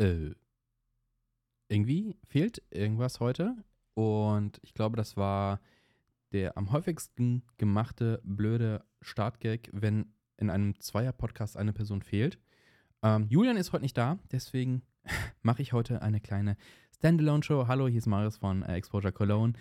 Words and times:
Äh, 0.00 0.34
irgendwie 1.68 2.16
fehlt 2.26 2.62
irgendwas 2.70 3.20
heute. 3.20 3.54
Und 3.94 4.58
ich 4.62 4.72
glaube, 4.72 4.96
das 4.96 5.16
war 5.16 5.60
der 6.32 6.56
am 6.56 6.72
häufigsten 6.72 7.42
gemachte 7.58 8.20
blöde 8.24 8.84
Startgag, 9.02 9.68
wenn 9.72 10.14
in 10.38 10.48
einem 10.48 10.78
Zweier-Podcast 10.80 11.56
eine 11.56 11.72
Person 11.72 12.02
fehlt. 12.02 12.38
Ähm, 13.02 13.26
Julian 13.28 13.56
ist 13.56 13.72
heute 13.72 13.82
nicht 13.82 13.98
da, 13.98 14.18
deswegen 14.32 14.82
mache 15.42 15.60
ich 15.60 15.72
heute 15.72 16.02
eine 16.02 16.20
kleine 16.20 16.56
Standalone-Show. 16.96 17.66
Hallo, 17.66 17.86
hier 17.88 17.98
ist 17.98 18.06
Marius 18.06 18.38
von 18.38 18.62
äh, 18.62 18.76
Exposure 18.76 19.12
Cologne, 19.12 19.52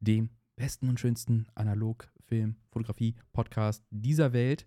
dem 0.00 0.30
besten 0.54 0.88
und 0.88 1.00
schönsten 1.00 1.46
Analog-Film, 1.54 2.56
Fotografie, 2.70 3.16
Podcast 3.32 3.84
dieser 3.90 4.32
Welt. 4.32 4.64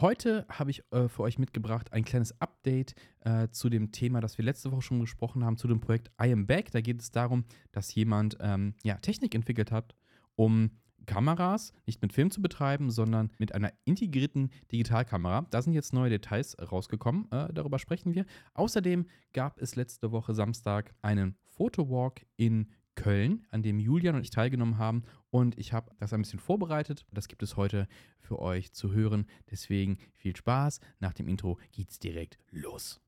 Heute 0.00 0.46
habe 0.48 0.70
ich 0.70 0.84
äh, 0.92 1.08
für 1.08 1.22
euch 1.22 1.40
mitgebracht 1.40 1.92
ein 1.92 2.04
kleines 2.04 2.40
Update 2.40 2.94
äh, 3.20 3.48
zu 3.48 3.68
dem 3.68 3.90
Thema, 3.90 4.20
das 4.20 4.38
wir 4.38 4.44
letzte 4.44 4.70
Woche 4.70 4.82
schon 4.82 5.00
gesprochen 5.00 5.44
haben, 5.44 5.56
zu 5.56 5.66
dem 5.66 5.80
Projekt 5.80 6.12
I 6.22 6.32
Am 6.32 6.46
Back. 6.46 6.70
Da 6.70 6.80
geht 6.80 7.02
es 7.02 7.10
darum, 7.10 7.44
dass 7.72 7.92
jemand 7.96 8.36
ähm, 8.40 8.74
ja, 8.84 8.94
Technik 8.98 9.34
entwickelt 9.34 9.72
hat, 9.72 9.96
um 10.36 10.70
Kameras 11.06 11.72
nicht 11.84 12.00
mit 12.00 12.12
Film 12.12 12.30
zu 12.30 12.40
betreiben, 12.40 12.92
sondern 12.92 13.32
mit 13.38 13.56
einer 13.56 13.72
integrierten 13.84 14.50
Digitalkamera. 14.70 15.46
Da 15.50 15.62
sind 15.62 15.72
jetzt 15.72 15.92
neue 15.92 16.10
Details 16.10 16.56
rausgekommen, 16.60 17.28
äh, 17.32 17.52
darüber 17.52 17.80
sprechen 17.80 18.14
wir. 18.14 18.24
Außerdem 18.54 19.04
gab 19.32 19.60
es 19.60 19.74
letzte 19.74 20.12
Woche 20.12 20.32
Samstag 20.32 20.94
einen 21.02 21.36
Fotowalk 21.42 22.24
in 22.36 22.68
Köln, 22.98 23.46
an 23.50 23.62
dem 23.62 23.78
Julian 23.78 24.16
und 24.16 24.22
ich 24.22 24.30
teilgenommen 24.30 24.76
haben. 24.76 25.04
Und 25.30 25.56
ich 25.56 25.72
habe 25.72 25.92
das 26.00 26.12
ein 26.12 26.22
bisschen 26.22 26.40
vorbereitet. 26.40 27.06
Das 27.12 27.28
gibt 27.28 27.44
es 27.44 27.56
heute 27.56 27.86
für 28.18 28.40
euch 28.40 28.72
zu 28.72 28.92
hören. 28.92 29.26
Deswegen 29.50 29.98
viel 30.14 30.36
Spaß. 30.36 30.80
Nach 30.98 31.14
dem 31.14 31.28
Intro 31.28 31.58
geht's 31.70 32.00
direkt 32.00 32.38
los. 32.50 33.00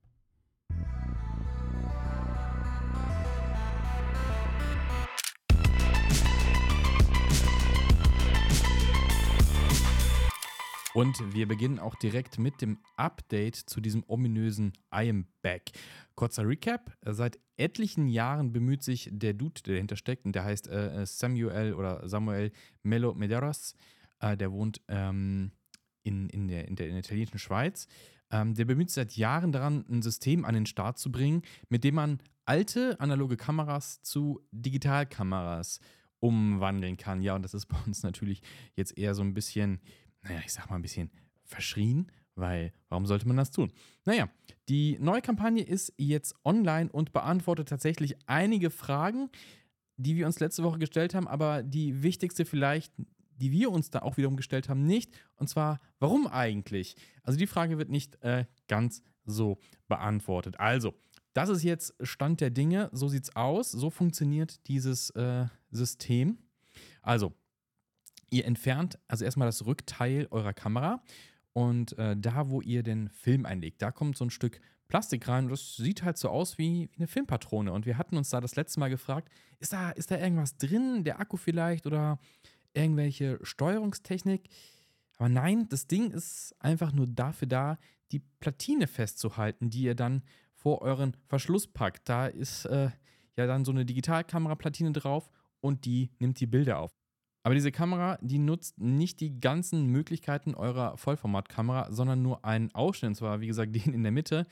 Und 10.93 11.35
wir 11.35 11.47
beginnen 11.47 11.79
auch 11.79 11.95
direkt 11.95 12.39
mit 12.41 12.61
dem 12.61 12.79
Update 12.97 13.55
zu 13.55 13.81
diesem 13.81 14.03
ominösen 14.09 14.73
I 14.93 15.09
am 15.09 15.27
back. 15.41 15.71
Kurzer 16.17 16.47
Recap. 16.49 16.97
Seit 17.07 17.39
etlichen 17.57 18.09
Jahren 18.09 18.53
bemüht 18.53 18.83
sich 18.83 19.09
der 19.13 19.35
Dude, 19.35 19.63
der 19.63 19.75
dahinter 19.75 19.95
steckt, 19.95 20.25
und 20.25 20.35
der 20.35 20.45
heißt 20.45 20.67
äh, 20.69 21.07
Samuel 21.07 21.75
oder 21.75 22.09
Samuel 22.09 22.51
Melo 22.83 23.15
Medeiros. 23.15 23.77
Äh, 24.19 24.37
der 24.37 24.51
wohnt 24.51 24.81
ähm, 24.89 25.53
in, 26.03 26.29
in, 26.29 26.49
der, 26.49 26.67
in, 26.67 26.75
der, 26.75 26.89
in 26.89 26.93
der 26.95 27.05
italienischen 27.05 27.39
Schweiz. 27.39 27.87
Ähm, 28.33 28.55
der 28.55 28.65
bemüht 28.65 28.91
sich 28.91 28.97
seit 28.97 29.17
Jahren 29.17 29.53
daran, 29.53 29.85
ein 29.89 30.03
System 30.03 30.45
an 30.45 30.55
den 30.55 30.67
Start 30.67 30.99
zu 30.99 31.13
bringen, 31.13 31.43
mit 31.69 31.85
dem 31.85 31.95
man 31.95 32.19
alte 32.47 32.99
analoge 32.99 33.37
Kameras 33.37 34.03
zu 34.03 34.41
Digitalkameras 34.51 35.79
umwandeln 36.19 36.97
kann. 36.97 37.23
Ja, 37.23 37.37
und 37.37 37.43
das 37.43 37.55
ist 37.55 37.67
bei 37.67 37.77
uns 37.87 38.03
natürlich 38.03 38.43
jetzt 38.75 38.99
eher 38.99 39.15
so 39.15 39.23
ein 39.23 39.35
bisschen 39.35 39.81
naja, 40.23 40.41
ich 40.45 40.53
sag 40.53 40.69
mal 40.71 40.77
ein 40.77 40.83
bisschen 40.83 41.11
verschrien, 41.45 42.11
weil 42.35 42.73
warum 42.89 43.07
sollte 43.07 43.27
man 43.27 43.37
das 43.37 43.51
tun? 43.51 43.73
Naja, 44.05 44.29
die 44.69 44.99
neue 45.01 45.23
Kampagne 45.23 45.63
ist 45.63 45.93
jetzt 45.97 46.35
online 46.45 46.91
und 46.91 47.13
beantwortet 47.13 47.69
tatsächlich 47.69 48.17
einige 48.27 48.71
Fragen, 48.71 49.31
die 49.97 50.17
wir 50.17 50.27
uns 50.27 50.41
letzte 50.41 50.63
Woche 50.63 50.79
gestellt 50.79 51.15
haben, 51.15 51.29
aber 51.29 51.63
die 51.63 52.03
wichtigste 52.03 52.45
vielleicht, 52.45 52.93
die 53.37 53.53
wir 53.53 53.71
uns 53.71 53.91
da 53.91 54.01
auch 54.01 54.17
wiederum 54.17 54.37
gestellt 54.37 54.69
haben, 54.69 54.85
nicht. 54.85 55.13
Und 55.37 55.49
zwar, 55.49 55.81
warum 55.99 56.27
eigentlich? 56.27 56.97
Also 57.23 57.39
die 57.39 57.47
Frage 57.47 57.79
wird 57.79 57.91
nicht 57.91 58.23
äh, 58.23 58.45
ganz 58.69 59.03
so 59.25 59.59
beantwortet. 59.89 60.59
Also, 60.59 60.95
das 61.33 61.49
ist 61.49 61.63
jetzt 61.63 61.95
Stand 62.03 62.41
der 62.41 62.51
Dinge. 62.51 62.91
So 62.93 63.09
sieht's 63.09 63.35
aus. 63.37 63.71
So 63.71 63.91
funktioniert 63.91 64.67
dieses 64.67 65.11
äh, 65.11 65.47
System. 65.71 66.39
Also, 67.03 67.33
Ihr 68.31 68.47
entfernt 68.47 68.99
also 69.09 69.25
erstmal 69.25 69.49
das 69.49 69.67
Rückteil 69.67 70.29
eurer 70.31 70.53
Kamera 70.53 71.03
und 71.53 71.99
äh, 71.99 72.17
da, 72.17 72.49
wo 72.49 72.61
ihr 72.61 72.83
den 72.83 73.11
Film 73.11 73.45
einlegt, 73.45 73.83
da 73.83 73.91
kommt 73.91 74.17
so 74.17 74.25
ein 74.25 74.31
Stück 74.31 74.61
Plastik 74.91 75.29
rein 75.29 75.45
und 75.45 75.51
das 75.51 75.77
sieht 75.77 76.03
halt 76.03 76.19
so 76.19 76.29
aus 76.29 76.59
wie, 76.59 76.91
wie 76.93 76.99
eine 76.99 77.07
Filmpatrone. 77.07 77.73
Und 77.73 77.87
wir 77.87 77.97
hatten 77.97 78.17
uns 78.17 78.31
da 78.31 78.41
das 78.41 78.57
letzte 78.57 78.81
Mal 78.81 78.91
gefragt, 78.91 79.31
ist 79.61 79.73
da, 79.73 79.91
ist 79.91 80.11
da 80.11 80.19
irgendwas 80.19 80.57
drin, 80.57 81.05
der 81.05 81.21
Akku 81.21 81.37
vielleicht 81.37 81.87
oder 81.87 82.19
irgendwelche 82.75 83.39
Steuerungstechnik? 83.43 84.49
Aber 85.17 85.29
nein, 85.29 85.69
das 85.69 85.87
Ding 85.87 86.11
ist 86.11 86.55
einfach 86.59 86.93
nur 86.93 87.07
dafür 87.07 87.49
da, 87.49 87.79
die 88.11 88.21
Platine 88.41 88.87
festzuhalten, 88.87 89.71
die 89.71 89.83
ihr 89.83 89.95
dann 89.95 90.23
vor 90.55 90.83
euren 90.83 91.17
Verschluss 91.27 91.67
packt. 91.67 92.09
Da 92.09 92.27
ist 92.27 92.65
äh, 92.67 92.91
ja 93.37 93.47
dann 93.47 93.65
so 93.65 93.71
eine 93.71 93.87
Digitalkameraplatine 93.87 94.93
drauf 94.93 95.31
und 95.61 95.85
die 95.85 96.11
nimmt 96.19 96.41
die 96.41 96.47
Bilder 96.47 96.81
auf. 96.81 97.00
Aber 97.43 97.55
diese 97.55 97.73
Kamera, 97.73 98.19
die 98.21 98.39
nutzt 98.39 98.79
nicht 98.79 99.21
die 99.21 99.41
ganzen 99.41 99.87
Möglichkeiten 99.87 100.55
eurer 100.55 100.97
Vollformatkamera, 100.97 101.91
sondern 101.91 102.23
nur 102.23 102.45
einen 102.45 102.75
Ausschnitt, 102.75 103.11
und 103.11 103.15
zwar 103.15 103.41
wie 103.41 103.47
gesagt 103.47 103.75
den 103.75 103.95
in 103.95 104.03
der 104.03 104.13
Mitte. 104.13 104.47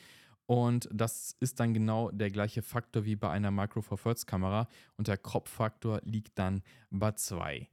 Und 0.46 0.88
das 0.90 1.36
ist 1.40 1.60
dann 1.60 1.74
genau 1.74 2.10
der 2.10 2.30
gleiche 2.30 2.62
Faktor 2.62 3.04
wie 3.04 3.16
bei 3.16 3.28
einer 3.28 3.50
Micro 3.50 3.82
Four 3.82 3.98
Thirds 3.98 4.24
Kamera 4.24 4.66
und 4.96 5.06
der 5.06 5.18
Crop-Faktor 5.18 6.00
liegt 6.04 6.38
dann 6.38 6.62
bei 6.90 7.12
2. 7.12 7.68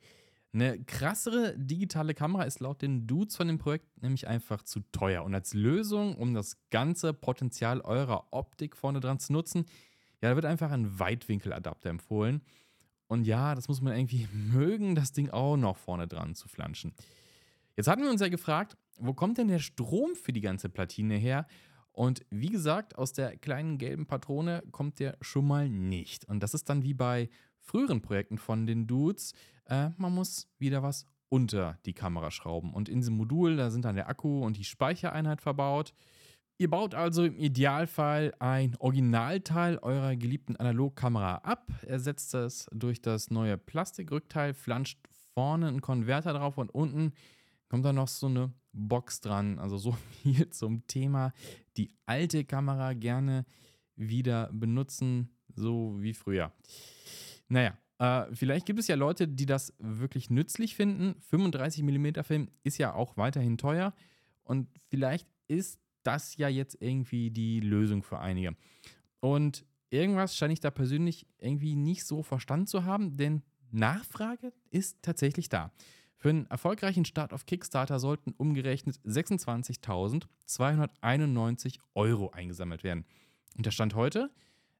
Eine 0.51 0.83
krassere 0.83 1.53
digitale 1.57 2.13
Kamera 2.13 2.43
ist 2.43 2.59
laut 2.59 2.81
den 2.81 3.07
Dudes 3.07 3.37
von 3.37 3.47
dem 3.47 3.59
Projekt 3.59 4.01
nämlich 4.01 4.27
einfach 4.27 4.61
zu 4.61 4.81
teuer. 4.91 5.23
Und 5.23 5.33
als 5.35 5.53
Lösung, 5.53 6.15
um 6.15 6.33
das 6.33 6.57
ganze 6.69 7.13
Potenzial 7.13 7.79
eurer 7.81 8.27
Optik 8.31 8.75
vorne 8.75 8.99
dran 8.99 9.19
zu 9.19 9.31
nutzen, 9.31 9.65
ja, 10.21 10.29
da 10.29 10.35
wird 10.35 10.45
einfach 10.45 10.71
ein 10.71 10.99
Weitwinkeladapter 10.99 11.89
empfohlen. 11.89 12.41
Und 13.07 13.25
ja, 13.25 13.55
das 13.55 13.67
muss 13.67 13.81
man 13.81 13.95
irgendwie 13.95 14.27
mögen, 14.33 14.95
das 14.95 15.11
Ding 15.11 15.29
auch 15.29 15.57
noch 15.57 15.77
vorne 15.77 16.07
dran 16.07 16.35
zu 16.35 16.47
flanschen. 16.47 16.93
Jetzt 17.75 17.87
hatten 17.87 18.03
wir 18.03 18.09
uns 18.09 18.21
ja 18.21 18.29
gefragt, 18.29 18.77
wo 18.97 19.13
kommt 19.13 19.37
denn 19.37 19.49
der 19.49 19.59
Strom 19.59 20.15
für 20.15 20.31
die 20.31 20.41
ganze 20.41 20.69
Platine 20.69 21.15
her? 21.15 21.45
Und 21.91 22.25
wie 22.29 22.49
gesagt, 22.49 22.97
aus 22.97 23.13
der 23.13 23.37
kleinen 23.37 23.77
gelben 23.77 24.05
Patrone 24.05 24.63
kommt 24.71 24.99
der 24.99 25.17
schon 25.21 25.47
mal 25.47 25.69
nicht. 25.69 26.25
Und 26.25 26.41
das 26.41 26.53
ist 26.53 26.69
dann 26.69 26.83
wie 26.83 26.93
bei 26.93 27.29
früheren 27.59 28.01
Projekten 28.01 28.37
von 28.37 28.65
den 28.65 28.85
Dudes. 28.85 29.33
Äh, 29.65 29.89
man 29.97 30.13
muss 30.13 30.47
wieder 30.57 30.83
was 30.83 31.05
unter 31.29 31.79
die 31.85 31.93
Kamera 31.93 32.31
schrauben. 32.31 32.73
Und 32.73 32.89
in 32.89 32.99
diesem 32.99 33.15
Modul, 33.15 33.55
da 33.55 33.71
sind 33.71 33.85
dann 33.85 33.95
der 33.95 34.09
Akku 34.09 34.43
und 34.43 34.57
die 34.57 34.63
Speichereinheit 34.63 35.41
verbaut. 35.41 35.93
Ihr 36.57 36.69
baut 36.69 36.95
also 36.95 37.25
im 37.25 37.35
Idealfall 37.35 38.33
ein 38.39 38.77
Originalteil 38.79 39.77
eurer 39.79 40.15
geliebten 40.15 40.55
Analogkamera 40.55 41.37
ab, 41.39 41.69
ersetzt 41.85 42.33
das 42.33 42.67
durch 42.71 43.01
das 43.01 43.29
neue 43.29 43.57
Plastikrückteil, 43.57 44.53
flanscht 44.53 44.97
vorne 45.33 45.67
einen 45.67 45.81
Konverter 45.81 46.31
drauf 46.31 46.57
und 46.57 46.73
unten 46.73 47.11
kommt 47.67 47.83
dann 47.83 47.95
noch 47.95 48.07
so 48.07 48.27
eine 48.27 48.53
Box 48.71 49.19
dran. 49.19 49.59
Also 49.59 49.77
so 49.77 49.91
viel 50.23 50.49
zum 50.49 50.87
Thema 50.87 51.33
die 51.75 51.91
alte 52.05 52.45
Kamera 52.45 52.93
gerne 52.93 53.45
wieder 53.97 54.49
benutzen, 54.53 55.35
so 55.55 55.95
wie 55.99 56.13
früher. 56.13 56.53
Naja, 57.49 57.77
äh, 57.99 58.33
vielleicht 58.33 58.65
gibt 58.65 58.79
es 58.79 58.87
ja 58.87 58.95
Leute, 58.95 59.27
die 59.27 59.45
das 59.45 59.73
wirklich 59.77 60.29
nützlich 60.29 60.75
finden. 60.75 61.15
35mm 61.31 62.23
Film 62.23 62.49
ist 62.63 62.77
ja 62.77 62.93
auch 62.93 63.17
weiterhin 63.17 63.57
teuer 63.57 63.93
und 64.43 64.69
vielleicht 64.89 65.27
ist 65.47 65.79
das 66.05 66.37
ja 66.37 66.47
jetzt 66.47 66.81
irgendwie 66.81 67.31
die 67.31 67.59
Lösung 67.59 68.03
für 68.03 68.19
einige. 68.19 68.55
Und 69.19 69.65
irgendwas 69.89 70.37
scheine 70.37 70.53
ich 70.53 70.59
da 70.59 70.69
persönlich 70.71 71.27
irgendwie 71.39 71.75
nicht 71.75 72.05
so 72.05 72.23
verstanden 72.23 72.67
zu 72.67 72.85
haben, 72.85 73.17
denn 73.17 73.43
Nachfrage 73.71 74.53
ist 74.71 75.01
tatsächlich 75.01 75.49
da. 75.49 75.73
Für 76.17 76.29
einen 76.29 76.45
erfolgreichen 76.47 77.03
Start 77.05 77.33
auf 77.33 77.45
Kickstarter 77.45 77.99
sollten 77.99 78.31
umgerechnet 78.31 78.97
26.291 79.05 81.79
Euro 81.93 82.31
eingesammelt 82.31 82.83
werden. 82.83 83.05
Und 83.57 83.65
der 83.65 83.71
Stand 83.71 83.95
heute? 83.95 84.29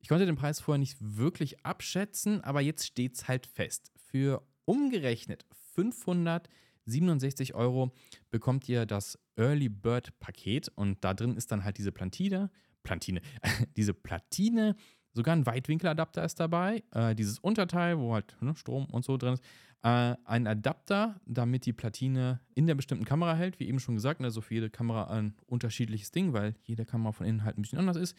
Ich 0.00 0.08
konnte 0.08 0.26
den 0.26 0.36
Preis 0.36 0.60
vorher 0.60 0.78
nicht 0.78 0.96
wirklich 1.00 1.64
abschätzen, 1.64 2.42
aber 2.42 2.60
jetzt 2.60 2.86
steht 2.86 3.16
es 3.16 3.26
halt 3.26 3.46
fest. 3.46 3.90
Für 3.96 4.46
umgerechnet 4.64 5.44
567 5.74 7.54
Euro 7.54 7.92
bekommt 8.30 8.68
ihr 8.68 8.86
das 8.86 9.18
Early 9.36 9.68
Bird 9.68 10.18
Paket 10.20 10.68
und 10.68 11.02
da 11.04 11.14
drin 11.14 11.36
ist 11.36 11.50
dann 11.50 11.64
halt 11.64 11.78
diese 11.78 11.90
Plantine, 11.90 12.50
Plantine, 12.84 13.20
diese 13.76 13.92
Platine 13.92 14.76
Sogar 15.18 15.34
ein 15.34 15.46
Weitwinkeladapter 15.46 16.24
ist 16.24 16.38
dabei. 16.38 16.84
Äh, 16.92 17.16
dieses 17.16 17.40
Unterteil, 17.40 17.98
wo 17.98 18.14
halt 18.14 18.36
ne, 18.40 18.54
Strom 18.54 18.84
und 18.84 19.04
so 19.04 19.16
drin 19.16 19.34
ist. 19.34 19.42
Äh, 19.82 20.14
ein 20.24 20.46
Adapter, 20.46 21.20
damit 21.26 21.66
die 21.66 21.72
Platine 21.72 22.38
in 22.54 22.68
der 22.68 22.76
bestimmten 22.76 23.04
Kamera 23.04 23.34
hält. 23.34 23.58
Wie 23.58 23.66
eben 23.66 23.80
schon 23.80 23.96
gesagt, 23.96 24.22
also 24.22 24.40
für 24.40 24.54
jede 24.54 24.70
Kamera 24.70 25.08
ein 25.08 25.34
unterschiedliches 25.48 26.12
Ding, 26.12 26.34
weil 26.34 26.54
jede 26.62 26.84
Kamera 26.84 27.10
von 27.10 27.26
innen 27.26 27.42
halt 27.42 27.58
ein 27.58 27.62
bisschen 27.62 27.80
anders 27.80 27.96
ist. 27.96 28.16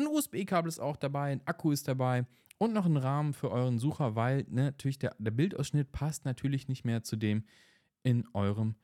Ein 0.00 0.08
USB-Kabel 0.08 0.68
ist 0.68 0.80
auch 0.80 0.96
dabei, 0.96 1.30
ein 1.30 1.42
Akku 1.44 1.70
ist 1.70 1.86
dabei 1.86 2.26
und 2.58 2.72
noch 2.72 2.86
ein 2.86 2.96
Rahmen 2.96 3.34
für 3.34 3.52
euren 3.52 3.78
Sucher, 3.78 4.16
weil 4.16 4.44
ne, 4.48 4.64
natürlich 4.64 4.98
der, 4.98 5.14
der 5.20 5.30
Bildausschnitt 5.30 5.92
passt 5.92 6.24
natürlich 6.24 6.66
nicht 6.66 6.84
mehr 6.84 7.04
zu 7.04 7.14
dem 7.14 7.44
in 8.02 8.26
eurem 8.34 8.74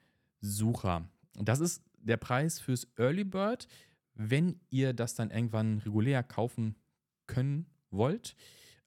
Sucher. 0.41 1.09
Das 1.35 1.59
ist 1.59 1.83
der 1.97 2.19
Preis 2.19 2.61
fürs 2.61 2.87
Early 2.97 3.25
Bird. 3.25 3.67
Wenn 4.15 4.61
ihr 4.71 4.93
das 4.93 5.17
dann 5.17 5.33
irgendwann 5.33 5.79
regulär 5.79 6.23
kaufen 6.23 6.77
können 7.29 7.67
wollt, 7.91 8.35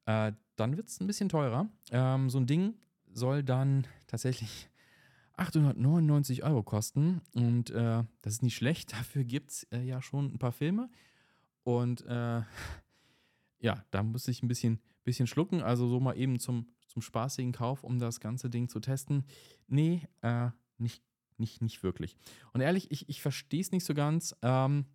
äh, 0.05 0.33
dann 0.57 0.75
wird 0.75 0.89
es 0.89 0.99
ein 0.99 1.07
bisschen 1.07 1.29
teurer. 1.29 1.69
Ähm, 1.91 2.29
so 2.29 2.39
ein 2.39 2.47
Ding 2.47 2.75
soll 3.13 3.43
dann 3.43 3.87
tatsächlich 4.07 4.69
899 5.33 6.43
Euro 6.43 6.61
kosten 6.61 7.21
und 7.33 7.69
äh, 7.71 8.03
das 8.21 8.33
ist 8.33 8.43
nicht 8.43 8.55
schlecht. 8.55 8.91
Dafür 8.99 9.23
gibt 9.23 9.51
es 9.51 9.63
äh, 9.71 9.81
ja 9.81 10.01
schon 10.01 10.33
ein 10.33 10.39
paar 10.39 10.51
Filme 10.51 10.89
und 11.63 12.05
äh, 12.05 12.41
ja, 13.59 13.85
da 13.91 14.03
muss 14.03 14.27
ich 14.27 14.43
ein 14.43 14.47
bisschen, 14.47 14.81
bisschen 15.03 15.27
schlucken. 15.27 15.61
Also 15.61 15.87
so 15.87 15.99
mal 15.99 16.17
eben 16.17 16.39
zum, 16.39 16.67
zum 16.87 17.01
spaßigen 17.01 17.53
Kauf, 17.53 17.83
um 17.83 17.99
das 17.99 18.19
ganze 18.19 18.49
Ding 18.49 18.69
zu 18.69 18.79
testen. 18.79 19.25
Nee, 19.67 20.07
äh, 20.21 20.49
nicht, 20.77 21.03
nicht, 21.37 21.61
nicht 21.61 21.83
wirklich. 21.83 22.17
Und 22.53 22.61
ehrlich, 22.61 22.91
ich, 22.91 23.07
ich 23.09 23.21
verstehe 23.21 23.61
es 23.61 23.71
nicht 23.71 23.85
so 23.85 23.93
ganz. 23.93 24.35
Ähm, 24.41 24.85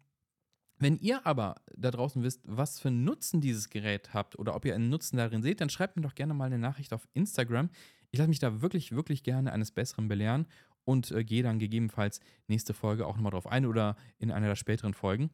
wenn 0.78 0.99
ihr 0.99 1.26
aber 1.26 1.56
da 1.75 1.90
draußen 1.90 2.23
wisst, 2.23 2.43
was 2.44 2.78
für 2.78 2.88
einen 2.88 3.05
Nutzen 3.05 3.40
dieses 3.40 3.70
Gerät 3.70 4.12
habt 4.12 4.38
oder 4.38 4.55
ob 4.55 4.64
ihr 4.64 4.75
einen 4.75 4.90
Nutzen 4.90 5.17
darin 5.17 5.43
seht, 5.43 5.61
dann 5.61 5.70
schreibt 5.70 5.96
mir 5.96 6.02
doch 6.02 6.14
gerne 6.14 6.34
mal 6.34 6.44
eine 6.44 6.58
Nachricht 6.58 6.93
auf 6.93 7.08
Instagram. 7.14 7.70
Ich 8.11 8.19
lasse 8.19 8.28
mich 8.28 8.38
da 8.38 8.61
wirklich, 8.61 8.93
wirklich 8.93 9.23
gerne 9.23 9.52
eines 9.52 9.70
Besseren 9.70 10.08
belehren 10.08 10.46
und 10.84 11.11
äh, 11.11 11.25
gehe 11.25 11.43
dann 11.43 11.58
gegebenenfalls 11.58 12.20
nächste 12.46 12.75
Folge 12.75 13.06
auch 13.06 13.17
nochmal 13.17 13.32
drauf 13.32 13.46
ein 13.46 13.67
oder 13.67 13.96
in 14.19 14.31
einer 14.31 14.49
der 14.49 14.56
späteren 14.56 14.94
Folgen. 14.94 15.31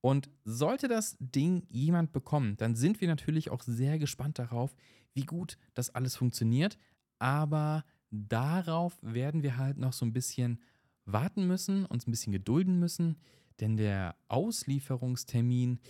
Und 0.00 0.30
sollte 0.44 0.88
das 0.88 1.16
Ding 1.20 1.66
jemand 1.68 2.12
bekommen, 2.12 2.56
dann 2.56 2.74
sind 2.74 3.00
wir 3.00 3.08
natürlich 3.08 3.50
auch 3.50 3.62
sehr 3.62 3.98
gespannt 3.98 4.38
darauf, 4.38 4.74
wie 5.14 5.24
gut 5.24 5.58
das 5.74 5.94
alles 5.94 6.16
funktioniert. 6.16 6.78
Aber 7.18 7.84
darauf 8.10 8.98
werden 9.02 9.42
wir 9.42 9.56
halt 9.56 9.78
noch 9.78 9.92
so 9.92 10.06
ein 10.06 10.12
bisschen 10.12 10.60
warten 11.04 11.46
müssen, 11.46 11.86
uns 11.86 12.06
ein 12.06 12.10
bisschen 12.10 12.32
gedulden 12.32 12.78
müssen 12.78 13.16
denn 13.60 13.76
der 13.76 14.16
Auslieferungstermin 14.28 15.80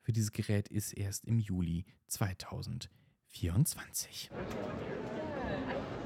für 0.00 0.12
dieses 0.12 0.32
Gerät 0.32 0.68
ist 0.68 0.92
erst 0.92 1.26
im 1.26 1.38
Juli 1.38 1.84
2024. 2.08 4.30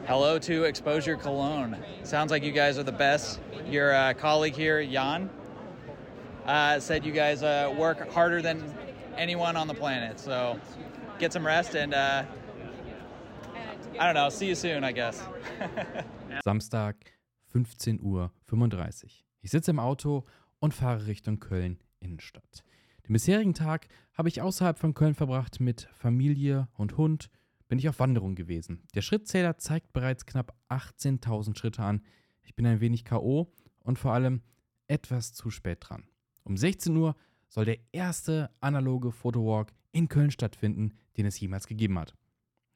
Hello 0.04 0.36
to 0.38 0.64
Exposure 0.64 1.16
Cologne. 1.16 1.76
Sounds 2.02 2.32
like 2.32 2.42
you 2.42 2.52
guys 2.52 2.76
are 2.76 2.84
the 2.84 2.90
best. 2.90 3.40
Your 3.70 3.94
uh, 3.94 4.12
colleague 4.14 4.56
here, 4.56 4.82
Jan, 4.82 5.30
uh, 6.44 6.80
said 6.80 7.04
you 7.04 7.12
guys 7.12 7.44
uh, 7.44 7.72
work 7.78 8.12
harder 8.12 8.42
than 8.42 8.64
anyone 9.16 9.56
on 9.56 9.68
the 9.68 9.74
planet. 9.74 10.18
So 10.18 10.58
get 11.20 11.32
some 11.32 11.46
rest 11.46 11.76
and 11.76 11.94
uh, 11.94 12.24
I 13.98 14.06
don't 14.06 14.14
know, 14.14 14.28
see 14.28 14.46
you 14.46 14.56
soon, 14.56 14.82
I 14.82 14.90
guess. 14.92 15.22
Samstag, 16.44 16.94
15.35 17.54 18.00
Uhr. 18.02 18.30
Ich 19.42 19.50
sitze 19.50 19.70
im 19.70 19.78
Auto 19.78 20.24
und 20.62 20.72
fahre 20.72 21.06
Richtung 21.06 21.40
Köln 21.40 21.80
Innenstadt. 21.98 22.62
Den 23.08 23.14
bisherigen 23.14 23.52
Tag 23.52 23.88
habe 24.14 24.28
ich 24.28 24.40
außerhalb 24.40 24.78
von 24.78 24.94
Köln 24.94 25.14
verbracht 25.14 25.58
mit 25.58 25.88
Familie 25.92 26.68
und 26.74 26.96
Hund. 26.96 27.30
Bin 27.66 27.80
ich 27.80 27.88
auf 27.88 27.98
Wanderung 27.98 28.36
gewesen. 28.36 28.84
Der 28.94 29.02
Schrittzähler 29.02 29.58
zeigt 29.58 29.92
bereits 29.92 30.24
knapp 30.24 30.54
18.000 30.68 31.58
Schritte 31.58 31.82
an. 31.82 32.02
Ich 32.44 32.54
bin 32.54 32.64
ein 32.64 32.80
wenig 32.80 33.04
K.O. 33.04 33.52
und 33.80 33.98
vor 33.98 34.12
allem 34.12 34.40
etwas 34.86 35.32
zu 35.32 35.50
spät 35.50 35.78
dran. 35.80 36.04
Um 36.44 36.56
16 36.56 36.96
Uhr 36.96 37.16
soll 37.48 37.64
der 37.64 37.80
erste 37.90 38.48
analoge 38.60 39.10
Fotowalk 39.10 39.72
in 39.90 40.08
Köln 40.08 40.30
stattfinden, 40.30 40.92
den 41.16 41.26
es 41.26 41.40
jemals 41.40 41.66
gegeben 41.66 41.98
hat. 41.98 42.14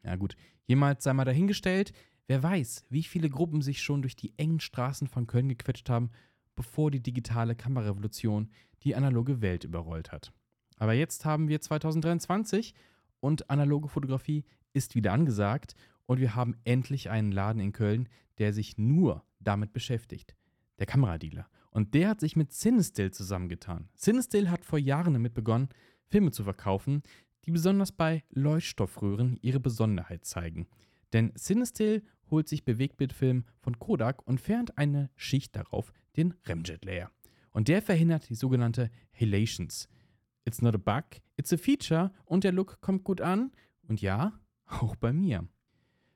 Ja 0.02 0.16
gut, 0.16 0.34
jemals 0.64 1.04
sei 1.04 1.12
mal 1.12 1.24
dahingestellt. 1.24 1.92
Wer 2.26 2.42
weiß, 2.42 2.84
wie 2.90 3.04
viele 3.04 3.30
Gruppen 3.30 3.62
sich 3.62 3.80
schon 3.80 4.02
durch 4.02 4.16
die 4.16 4.36
engen 4.36 4.58
Straßen 4.58 5.06
von 5.06 5.28
Köln 5.28 5.48
gequetscht 5.48 5.88
haben 5.88 6.10
bevor 6.56 6.90
die 6.90 7.02
digitale 7.02 7.54
Kamerarevolution 7.54 8.50
die 8.82 8.96
analoge 8.96 9.40
Welt 9.40 9.64
überrollt 9.64 10.10
hat. 10.10 10.32
Aber 10.78 10.92
jetzt 10.92 11.24
haben 11.24 11.48
wir 11.48 11.60
2023 11.60 12.74
und 13.20 13.48
analoge 13.50 13.88
Fotografie 13.88 14.44
ist 14.72 14.94
wieder 14.94 15.12
angesagt 15.12 15.74
und 16.06 16.20
wir 16.20 16.34
haben 16.34 16.56
endlich 16.64 17.10
einen 17.10 17.32
Laden 17.32 17.60
in 17.60 17.72
Köln, 17.72 18.08
der 18.38 18.52
sich 18.52 18.76
nur 18.78 19.24
damit 19.40 19.72
beschäftigt. 19.72 20.36
Der 20.78 20.86
Kameradealer. 20.86 21.48
Und 21.70 21.94
der 21.94 22.08
hat 22.08 22.20
sich 22.20 22.36
mit 22.36 22.52
Cinestill 22.52 23.10
zusammengetan. 23.10 23.88
Cinestill 23.96 24.50
hat 24.50 24.64
vor 24.64 24.78
Jahren 24.78 25.14
damit 25.14 25.34
begonnen, 25.34 25.68
Filme 26.06 26.30
zu 26.30 26.44
verkaufen, 26.44 27.02
die 27.44 27.50
besonders 27.50 27.92
bei 27.92 28.24
Leuchtstoffröhren 28.30 29.38
ihre 29.40 29.60
Besonderheit 29.60 30.24
zeigen. 30.24 30.66
Denn 31.12 31.34
Cinestill 31.36 32.02
holt 32.30 32.48
sich 32.48 32.64
Bewegtbildfilm 32.64 33.44
von 33.58 33.78
Kodak 33.78 34.26
und 34.26 34.40
fährt 34.40 34.76
eine 34.78 35.10
Schicht 35.16 35.56
darauf, 35.56 35.92
den 36.16 36.34
Remjet 36.44 36.84
Layer. 36.84 37.10
Und 37.52 37.68
der 37.68 37.82
verhindert 37.82 38.28
die 38.28 38.34
sogenannte 38.34 38.90
Halations. 39.18 39.88
It's 40.44 40.62
not 40.62 40.74
a 40.74 40.78
bug, 40.78 41.20
it's 41.36 41.52
a 41.52 41.56
feature 41.56 42.12
und 42.24 42.44
der 42.44 42.52
Look 42.52 42.80
kommt 42.80 43.04
gut 43.04 43.20
an. 43.20 43.52
Und 43.88 44.00
ja, 44.00 44.38
auch 44.66 44.96
bei 44.96 45.12
mir. 45.12 45.48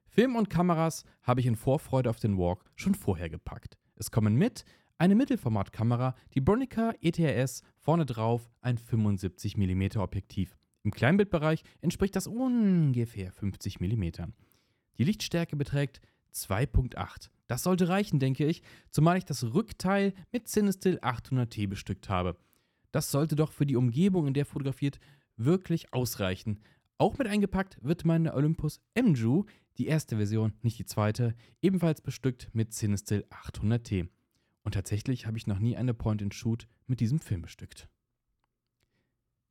Film 0.06 0.36
und 0.36 0.50
Kameras 0.50 1.04
habe 1.22 1.40
ich 1.40 1.46
in 1.46 1.56
Vorfreude 1.56 2.10
auf 2.10 2.18
den 2.18 2.36
Walk 2.36 2.64
schon 2.74 2.94
vorher 2.94 3.30
gepackt. 3.30 3.78
Es 3.96 4.10
kommen 4.10 4.34
mit 4.34 4.64
eine 4.98 5.14
Mittelformatkamera, 5.14 6.14
die 6.34 6.40
Bronica 6.40 6.92
ETRS, 7.00 7.62
vorne 7.78 8.04
drauf 8.04 8.50
ein 8.60 8.76
75mm 8.76 9.98
Objektiv. 9.98 10.58
Im 10.82 10.90
Kleinbildbereich 10.90 11.62
entspricht 11.80 12.16
das 12.16 12.26
ungefähr 12.26 13.32
50 13.32 13.80
mm. 13.80 14.32
Die 15.00 15.04
Lichtstärke 15.04 15.56
beträgt 15.56 16.02
2.8. 16.34 17.30
Das 17.46 17.62
sollte 17.62 17.88
reichen, 17.88 18.20
denke 18.20 18.44
ich, 18.44 18.62
zumal 18.90 19.16
ich 19.16 19.24
das 19.24 19.42
Rückteil 19.54 20.12
mit 20.30 20.46
Cinestill 20.46 20.98
800T 20.98 21.66
bestückt 21.68 22.10
habe. 22.10 22.36
Das 22.92 23.10
sollte 23.10 23.34
doch 23.34 23.50
für 23.50 23.64
die 23.64 23.76
Umgebung, 23.76 24.26
in 24.26 24.34
der 24.34 24.44
fotografiert, 24.44 25.00
wirklich 25.38 25.94
ausreichen. 25.94 26.60
Auch 26.98 27.16
mit 27.16 27.28
eingepackt 27.28 27.82
wird 27.82 28.04
meine 28.04 28.34
Olympus 28.34 28.82
MJU, 28.94 29.46
die 29.78 29.86
erste 29.86 30.16
Version, 30.16 30.52
nicht 30.60 30.78
die 30.78 30.84
zweite, 30.84 31.34
ebenfalls 31.62 32.02
bestückt 32.02 32.50
mit 32.52 32.74
Cinestill 32.74 33.24
800T. 33.30 34.06
Und 34.64 34.74
tatsächlich 34.74 35.24
habe 35.24 35.38
ich 35.38 35.46
noch 35.46 35.60
nie 35.60 35.78
eine 35.78 35.94
Point-and-Shoot 35.94 36.68
mit 36.86 37.00
diesem 37.00 37.20
Film 37.20 37.40
bestückt. 37.40 37.88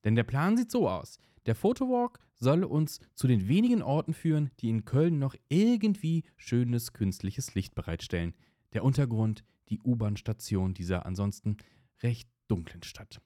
Denn 0.03 0.15
der 0.15 0.23
Plan 0.23 0.57
sieht 0.57 0.71
so 0.71 0.87
aus. 0.89 1.19
Der 1.45 1.55
Photowalk 1.55 2.19
soll 2.35 2.63
uns 2.63 2.99
zu 3.15 3.27
den 3.27 3.47
wenigen 3.47 3.81
Orten 3.81 4.13
führen, 4.13 4.51
die 4.59 4.69
in 4.69 4.85
Köln 4.85 5.19
noch 5.19 5.35
irgendwie 5.49 6.23
schönes 6.37 6.93
künstliches 6.93 7.55
Licht 7.55 7.75
bereitstellen. 7.75 8.33
Der 8.73 8.83
Untergrund, 8.83 9.43
die 9.69 9.79
U-Bahn-Station 9.81 10.73
dieser 10.73 11.05
ansonsten 11.05 11.57
recht 12.01 12.29
dunklen 12.47 12.83
Stadt. 12.83 13.21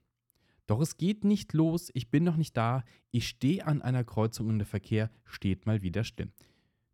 Doch 0.68 0.80
es 0.80 0.98
geht 0.98 1.26
nicht 1.26 1.54
los, 1.54 1.92
ich 1.94 2.10
bin 2.10 2.24
noch 2.24 2.38
nicht 2.38 2.56
da, 2.56 2.84
ich 3.12 3.28
stehe 3.28 3.66
an 3.66 3.82
einer 3.82 4.04
Kreuzung 4.04 4.48
und 4.48 4.60
der 4.60 4.66
Verkehr 4.66 5.12
steht 5.26 5.66
mal 5.66 5.82
wieder 5.82 6.04
still. 6.04 6.32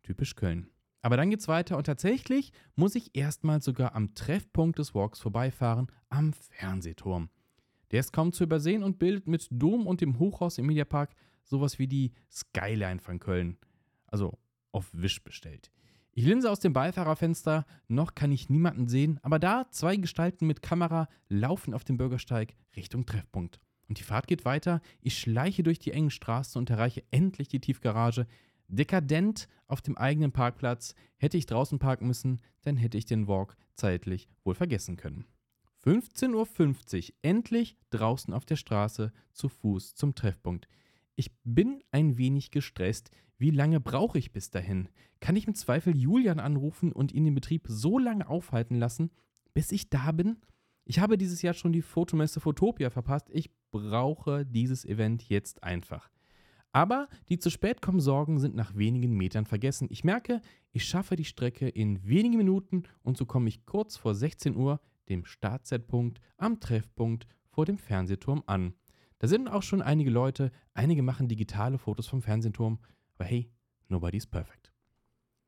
Typisch 0.02 0.34
Köln. 0.34 0.68
Aber 1.02 1.16
dann 1.16 1.30
geht's 1.30 1.48
weiter 1.48 1.76
und 1.76 1.84
tatsächlich 1.84 2.52
muss 2.74 2.94
ich 2.94 3.16
erstmal 3.16 3.62
sogar 3.62 3.94
am 3.94 4.14
Treffpunkt 4.14 4.78
des 4.78 4.94
Walks 4.94 5.20
vorbeifahren, 5.20 5.86
am 6.08 6.32
Fernsehturm. 6.32 7.30
Der 7.90 8.00
ist 8.00 8.12
kaum 8.12 8.32
zu 8.32 8.44
übersehen 8.44 8.82
und 8.82 8.98
bildet 8.98 9.26
mit 9.26 9.48
Dom 9.50 9.86
und 9.86 10.00
dem 10.00 10.18
Hochhaus 10.18 10.58
im 10.58 10.66
Mediapark 10.66 11.14
sowas 11.44 11.78
wie 11.78 11.88
die 11.88 12.12
Skyline 12.30 13.00
von 13.00 13.18
Köln. 13.18 13.58
Also 14.06 14.38
auf 14.72 14.88
Wisch 14.92 15.22
bestellt. 15.22 15.70
Ich 16.12 16.24
linse 16.24 16.50
aus 16.50 16.60
dem 16.60 16.72
Beifahrerfenster, 16.72 17.66
noch 17.88 18.14
kann 18.14 18.32
ich 18.32 18.50
niemanden 18.50 18.88
sehen, 18.88 19.18
aber 19.22 19.38
da 19.38 19.66
zwei 19.70 19.96
Gestalten 19.96 20.46
mit 20.46 20.60
Kamera 20.60 21.08
laufen 21.28 21.72
auf 21.72 21.84
dem 21.84 21.96
Bürgersteig 21.96 22.54
Richtung 22.76 23.06
Treffpunkt. 23.06 23.60
Und 23.88 23.98
die 23.98 24.02
Fahrt 24.04 24.26
geht 24.26 24.44
weiter, 24.44 24.80
ich 25.00 25.18
schleiche 25.18 25.62
durch 25.62 25.78
die 25.78 25.92
engen 25.92 26.10
Straßen 26.10 26.58
und 26.58 26.70
erreiche 26.70 27.04
endlich 27.10 27.48
die 27.48 27.60
Tiefgarage. 27.60 28.26
Dekadent 28.68 29.48
auf 29.66 29.82
dem 29.82 29.96
eigenen 29.96 30.30
Parkplatz, 30.30 30.94
hätte 31.16 31.36
ich 31.36 31.46
draußen 31.46 31.78
parken 31.78 32.06
müssen, 32.06 32.40
dann 32.62 32.76
hätte 32.76 32.98
ich 32.98 33.04
den 33.04 33.26
Walk 33.26 33.56
zeitlich 33.74 34.28
wohl 34.44 34.54
vergessen 34.54 34.96
können. 34.96 35.24
15.50 35.84 37.08
Uhr, 37.10 37.14
endlich 37.22 37.76
draußen 37.90 38.34
auf 38.34 38.44
der 38.44 38.56
Straße, 38.56 39.12
zu 39.32 39.48
Fuß 39.48 39.94
zum 39.94 40.14
Treffpunkt. 40.14 40.68
Ich 41.16 41.30
bin 41.44 41.82
ein 41.90 42.18
wenig 42.18 42.50
gestresst. 42.50 43.10
Wie 43.38 43.50
lange 43.50 43.80
brauche 43.80 44.18
ich 44.18 44.32
bis 44.32 44.50
dahin? 44.50 44.88
Kann 45.20 45.36
ich 45.36 45.46
im 45.46 45.54
Zweifel 45.54 45.96
Julian 45.96 46.40
anrufen 46.40 46.92
und 46.92 47.12
ihn 47.12 47.24
den 47.24 47.34
Betrieb 47.34 47.66
so 47.68 47.98
lange 47.98 48.28
aufhalten 48.28 48.76
lassen, 48.76 49.10
bis 49.54 49.72
ich 49.72 49.88
da 49.88 50.12
bin? 50.12 50.38
Ich 50.84 50.98
habe 50.98 51.16
dieses 51.16 51.40
Jahr 51.40 51.54
schon 51.54 51.72
die 51.72 51.82
Fotomesse 51.82 52.40
Fotopia 52.40 52.90
verpasst. 52.90 53.28
Ich 53.30 53.50
brauche 53.70 54.44
dieses 54.44 54.84
Event 54.84 55.28
jetzt 55.28 55.62
einfach. 55.62 56.10
Aber 56.72 57.08
die 57.28 57.38
zu 57.38 57.50
spät 57.50 57.82
kommen 57.82 58.00
Sorgen 58.00 58.38
sind 58.38 58.54
nach 58.54 58.76
wenigen 58.76 59.16
Metern 59.16 59.46
vergessen. 59.46 59.88
Ich 59.90 60.04
merke, 60.04 60.40
ich 60.72 60.84
schaffe 60.84 61.16
die 61.16 61.24
Strecke 61.24 61.68
in 61.68 62.06
wenigen 62.06 62.36
Minuten 62.36 62.84
und 63.02 63.16
so 63.16 63.26
komme 63.26 63.48
ich 63.48 63.66
kurz 63.66 63.96
vor 63.96 64.14
16 64.14 64.56
Uhr, 64.56 64.80
dem 65.10 65.24
Startzeitpunkt, 65.24 66.20
am 66.38 66.60
Treffpunkt 66.60 67.26
vor 67.50 67.66
dem 67.66 67.76
Fernsehturm 67.76 68.42
an. 68.46 68.74
Da 69.18 69.28
sind 69.28 69.48
auch 69.48 69.62
schon 69.62 69.82
einige 69.82 70.10
Leute, 70.10 70.50
einige 70.72 71.02
machen 71.02 71.28
digitale 71.28 71.76
Fotos 71.76 72.06
vom 72.06 72.22
Fernsehturm, 72.22 72.78
aber 73.16 73.26
hey, 73.26 73.52
nobody's 73.88 74.26
perfect. 74.26 74.72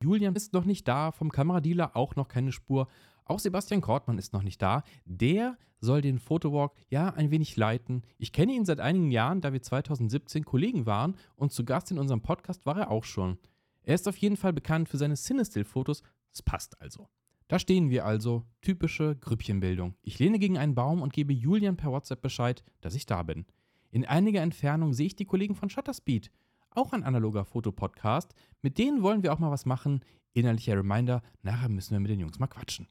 Julian 0.03 0.35
ist 0.35 0.53
noch 0.53 0.65
nicht 0.65 0.87
da, 0.87 1.13
vom 1.13 1.31
Kameradealer 1.31 1.97
auch 1.97 2.17
noch 2.17 2.29
keine 2.29 2.53
Spur. 2.53 2.89
Auch 3.25 3.39
Sebastian 3.39 3.81
Kortmann 3.81 4.19
ist 4.19 4.33
noch 4.33 4.43
nicht 4.43 4.61
da. 4.61 4.83
Der 5.05 5.57
soll 5.81 6.01
den 6.01 6.19
Fotowalk 6.19 6.75
ja 6.89 7.11
ein 7.11 7.31
wenig 7.31 7.57
leiten. 7.57 8.03
Ich 8.19 8.33
kenne 8.33 8.53
ihn 8.53 8.65
seit 8.65 8.81
einigen 8.81 9.11
Jahren, 9.11 9.41
da 9.41 9.53
wir 9.53 9.63
2017 9.63 10.45
Kollegen 10.45 10.87
waren 10.87 11.17
und 11.37 11.53
zu 11.53 11.65
Gast 11.65 11.91
in 11.91 11.99
unserem 11.99 12.21
Podcast 12.21 12.67
war 12.67 12.79
er 12.79 12.91
auch 12.91 13.05
schon. 13.05 13.39
Er 13.85 13.95
ist 13.95 14.07
auf 14.09 14.17
jeden 14.17 14.37
Fall 14.37 14.53
bekannt 14.53 14.89
für 14.89 14.99
seine 14.99 15.15
Cinestill-Fotos. 15.15 16.03
Das 16.31 16.43
passt 16.43 16.81
also. 16.81 17.09
Da 17.53 17.59
stehen 17.59 17.91
wir 17.91 18.07
also, 18.07 18.47
typische 18.63 19.15
Grüppchenbildung. 19.15 19.95
Ich 20.01 20.19
lehne 20.19 20.39
gegen 20.39 20.57
einen 20.57 20.75
Baum 20.75 21.03
und 21.03 21.13
gebe 21.13 21.35
Julian 21.35 21.77
per 21.77 21.93
WhatsApp 21.93 22.23
Bescheid, 22.23 22.65
dass 22.81 22.95
ich 22.95 23.05
da 23.05 23.23
bin. 23.23 23.45
In 23.91 24.07
einiger 24.07 24.41
Entfernung 24.41 24.95
sehe 24.95 25.09
ich 25.09 25.17
die 25.17 25.27
Kollegen 25.27 25.55
von 25.55 25.69
Shutterspeed, 25.69 26.31
auch 26.71 26.95
ein 26.95 27.05
analoger 27.05 27.45
Fotopodcast. 27.45 28.35
Mit 28.63 28.79
denen 28.79 29.03
wollen 29.03 29.23
wir 29.23 29.35
auch 29.35 29.39
mal 29.39 29.51
was 29.51 29.67
machen. 29.67 30.03
Innerlicher 30.33 30.79
Reminder, 30.79 31.21
nachher 31.43 31.69
müssen 31.69 31.93
wir 31.93 32.01
mit 32.01 32.11
den 32.11 32.21
Jungs 32.21 32.39
mal 32.39 32.47
quatschen. 32.47 32.89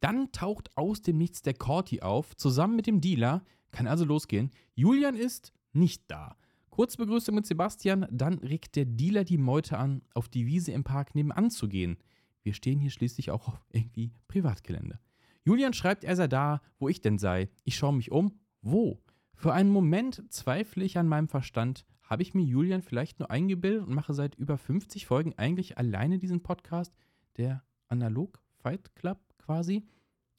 Dann 0.00 0.32
taucht 0.32 0.74
aus 0.74 1.02
dem 1.02 1.18
Nichts 1.18 1.42
der 1.42 1.52
Corti 1.52 2.00
auf, 2.00 2.34
zusammen 2.34 2.76
mit 2.76 2.86
dem 2.86 3.02
Dealer. 3.02 3.44
Kann 3.72 3.86
also 3.86 4.06
losgehen. 4.06 4.52
Julian 4.74 5.16
ist 5.16 5.52
nicht 5.74 6.02
da. 6.06 6.38
Kurz 6.70 6.96
Begrüßung 6.96 7.34
mit 7.34 7.44
Sebastian, 7.44 8.06
dann 8.10 8.38
regt 8.38 8.74
der 8.74 8.86
Dealer 8.86 9.24
die 9.24 9.36
Meute 9.36 9.76
an, 9.76 10.00
auf 10.14 10.30
die 10.30 10.46
Wiese 10.46 10.72
im 10.72 10.82
Park 10.82 11.14
nebenan 11.14 11.50
zu 11.50 11.68
gehen. 11.68 11.98
Wir 12.46 12.54
stehen 12.54 12.78
hier 12.78 12.90
schließlich 12.90 13.32
auch 13.32 13.48
auf 13.48 13.66
irgendwie 13.72 14.12
Privatgelände. 14.28 15.00
Julian 15.44 15.72
schreibt, 15.72 16.04
er 16.04 16.14
sei 16.14 16.28
da, 16.28 16.62
wo 16.78 16.88
ich 16.88 17.00
denn 17.00 17.18
sei. 17.18 17.48
Ich 17.64 17.76
schaue 17.76 17.92
mich 17.92 18.12
um. 18.12 18.38
Wo? 18.62 19.02
Für 19.34 19.52
einen 19.52 19.68
Moment 19.68 20.22
zweifle 20.32 20.84
ich 20.84 20.96
an 20.96 21.08
meinem 21.08 21.26
Verstand. 21.26 21.84
Habe 22.02 22.22
ich 22.22 22.34
mir 22.34 22.44
Julian 22.44 22.82
vielleicht 22.82 23.18
nur 23.18 23.32
eingebildet 23.32 23.84
und 23.84 23.92
mache 23.92 24.14
seit 24.14 24.36
über 24.36 24.58
50 24.58 25.06
Folgen 25.06 25.34
eigentlich 25.36 25.76
alleine 25.76 26.20
diesen 26.20 26.44
Podcast, 26.44 26.94
der 27.36 27.64
Analog 27.88 28.40
Fight 28.62 28.94
Club 28.94 29.18
quasi. 29.38 29.84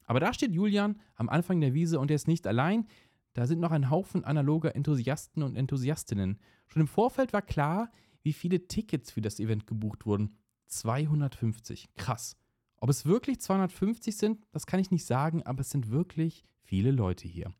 Aber 0.06 0.18
da 0.18 0.32
steht 0.32 0.54
Julian 0.54 0.98
am 1.14 1.28
Anfang 1.28 1.60
der 1.60 1.74
Wiese 1.74 2.00
und 2.00 2.10
er 2.10 2.14
ist 2.14 2.26
nicht 2.26 2.46
allein. 2.46 2.86
Da 3.34 3.46
sind 3.46 3.60
noch 3.60 3.70
ein 3.70 3.90
Haufen 3.90 4.24
analoger 4.24 4.74
Enthusiasten 4.74 5.42
und 5.42 5.56
Enthusiastinnen. 5.56 6.38
Schon 6.68 6.80
im 6.80 6.88
Vorfeld 6.88 7.34
war 7.34 7.42
klar, 7.42 7.90
wie 8.22 8.32
viele 8.32 8.66
Tickets 8.66 9.10
für 9.10 9.20
das 9.20 9.38
Event 9.40 9.66
gebucht 9.66 10.06
wurden. 10.06 10.38
250. 10.68 11.88
Krass. 11.96 12.36
Ob 12.80 12.90
es 12.90 13.06
wirklich 13.06 13.40
250 13.40 14.16
sind, 14.16 14.40
das 14.52 14.66
kann 14.66 14.80
ich 14.80 14.90
nicht 14.90 15.04
sagen, 15.04 15.42
aber 15.44 15.60
es 15.60 15.70
sind 15.70 15.90
wirklich 15.90 16.44
viele 16.62 16.90
Leute 16.90 17.26
hier. 17.26 17.52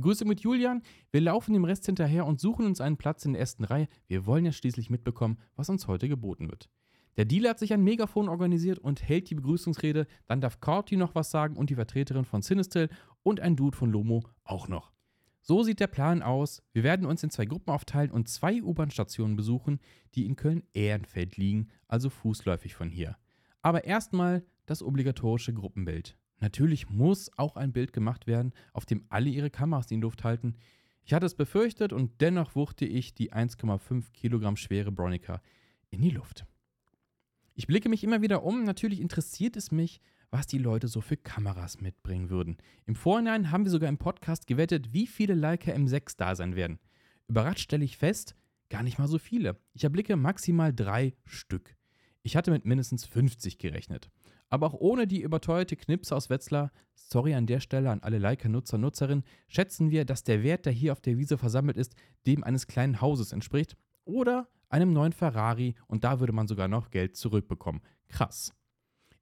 Grüße 0.00 0.24
mit 0.24 0.40
Julian. 0.40 0.82
Wir 1.10 1.20
laufen 1.20 1.52
dem 1.52 1.64
Rest 1.64 1.86
hinterher 1.86 2.26
und 2.26 2.40
suchen 2.40 2.66
uns 2.66 2.80
einen 2.80 2.96
Platz 2.96 3.24
in 3.24 3.32
der 3.32 3.40
ersten 3.40 3.64
Reihe. 3.64 3.88
Wir 4.06 4.26
wollen 4.26 4.44
ja 4.44 4.52
schließlich 4.52 4.90
mitbekommen, 4.90 5.38
was 5.56 5.68
uns 5.68 5.86
heute 5.88 6.08
geboten 6.08 6.50
wird. 6.50 6.70
Der 7.16 7.24
Dealer 7.24 7.50
hat 7.50 7.58
sich 7.58 7.72
ein 7.72 7.82
Megafon 7.82 8.28
organisiert 8.28 8.78
und 8.78 9.02
hält 9.02 9.30
die 9.30 9.34
Begrüßungsrede. 9.34 10.06
Dann 10.26 10.40
darf 10.40 10.60
Corti 10.60 10.96
noch 10.96 11.14
was 11.14 11.30
sagen 11.30 11.56
und 11.56 11.70
die 11.70 11.74
Vertreterin 11.74 12.24
von 12.24 12.42
Sinistil 12.42 12.88
und 13.22 13.40
ein 13.40 13.56
Dude 13.56 13.76
von 13.76 13.90
Lomo 13.90 14.24
auch 14.44 14.68
noch. 14.68 14.92
So 15.42 15.62
sieht 15.62 15.80
der 15.80 15.86
Plan 15.86 16.22
aus. 16.22 16.62
Wir 16.72 16.82
werden 16.82 17.06
uns 17.06 17.22
in 17.22 17.30
zwei 17.30 17.46
Gruppen 17.46 17.70
aufteilen 17.70 18.10
und 18.10 18.28
zwei 18.28 18.62
U-Bahn-Stationen 18.62 19.36
besuchen, 19.36 19.80
die 20.14 20.26
in 20.26 20.36
Köln-Ehrenfeld 20.36 21.36
liegen, 21.36 21.68
also 21.88 22.10
fußläufig 22.10 22.74
von 22.74 22.90
hier. 22.90 23.16
Aber 23.62 23.84
erstmal 23.84 24.44
das 24.66 24.82
obligatorische 24.82 25.54
Gruppenbild. 25.54 26.16
Natürlich 26.38 26.88
muss 26.88 27.30
auch 27.36 27.56
ein 27.56 27.72
Bild 27.72 27.92
gemacht 27.92 28.26
werden, 28.26 28.52
auf 28.72 28.86
dem 28.86 29.04
alle 29.08 29.28
ihre 29.28 29.50
Kameras 29.50 29.90
in 29.90 29.98
die 29.98 30.04
Luft 30.04 30.24
halten. 30.24 30.54
Ich 31.04 31.12
hatte 31.12 31.26
es 31.26 31.34
befürchtet 31.34 31.92
und 31.92 32.20
dennoch 32.20 32.54
wuchte 32.54 32.84
ich 32.84 33.14
die 33.14 33.32
1,5 33.32 34.12
Kilogramm 34.12 34.56
schwere 34.56 34.92
Bronica 34.92 35.42
in 35.90 36.02
die 36.02 36.10
Luft. 36.10 36.46
Ich 37.54 37.66
blicke 37.66 37.88
mich 37.88 38.04
immer 38.04 38.22
wieder 38.22 38.42
um. 38.42 38.64
Natürlich 38.64 39.00
interessiert 39.00 39.56
es 39.56 39.70
mich, 39.70 40.00
was 40.30 40.46
die 40.46 40.58
Leute 40.58 40.88
so 40.88 41.00
für 41.00 41.16
Kameras 41.16 41.80
mitbringen 41.80 42.30
würden. 42.30 42.56
Im 42.86 42.94
Vorhinein 42.94 43.50
haben 43.50 43.64
wir 43.64 43.70
sogar 43.70 43.88
im 43.88 43.98
Podcast 43.98 44.46
gewettet, 44.46 44.92
wie 44.92 45.06
viele 45.06 45.34
Leica 45.34 45.72
M6 45.72 46.14
da 46.16 46.34
sein 46.34 46.56
werden. 46.56 46.78
Überrascht 47.28 47.60
stelle 47.60 47.84
ich 47.84 47.96
fest, 47.96 48.36
gar 48.68 48.82
nicht 48.82 48.98
mal 48.98 49.08
so 49.08 49.18
viele. 49.18 49.56
Ich 49.72 49.84
erblicke 49.84 50.16
maximal 50.16 50.72
drei 50.72 51.14
Stück. 51.24 51.76
Ich 52.22 52.36
hatte 52.36 52.50
mit 52.50 52.64
mindestens 52.64 53.04
50 53.04 53.58
gerechnet. 53.58 54.10
Aber 54.48 54.66
auch 54.66 54.74
ohne 54.74 55.06
die 55.06 55.22
überteuerte 55.22 55.76
Knipse 55.76 56.14
aus 56.14 56.28
Wetzlar, 56.28 56.72
sorry 56.94 57.34
an 57.34 57.46
der 57.46 57.60
Stelle 57.60 57.90
an 57.90 58.02
alle 58.02 58.18
Leica-Nutzer 58.18 58.78
Nutzerinnen, 58.78 59.24
schätzen 59.48 59.90
wir, 59.90 60.04
dass 60.04 60.24
der 60.24 60.42
Wert, 60.42 60.66
der 60.66 60.72
hier 60.72 60.92
auf 60.92 61.00
der 61.00 61.18
Wiese 61.18 61.38
versammelt 61.38 61.76
ist, 61.76 61.94
dem 62.26 62.44
eines 62.44 62.66
kleinen 62.66 63.00
Hauses 63.00 63.32
entspricht 63.32 63.76
oder 64.04 64.48
einem 64.68 64.92
neuen 64.92 65.12
Ferrari 65.12 65.74
und 65.86 66.04
da 66.04 66.20
würde 66.20 66.32
man 66.32 66.48
sogar 66.48 66.68
noch 66.68 66.90
Geld 66.90 67.16
zurückbekommen. 67.16 67.82
Krass. 68.08 68.52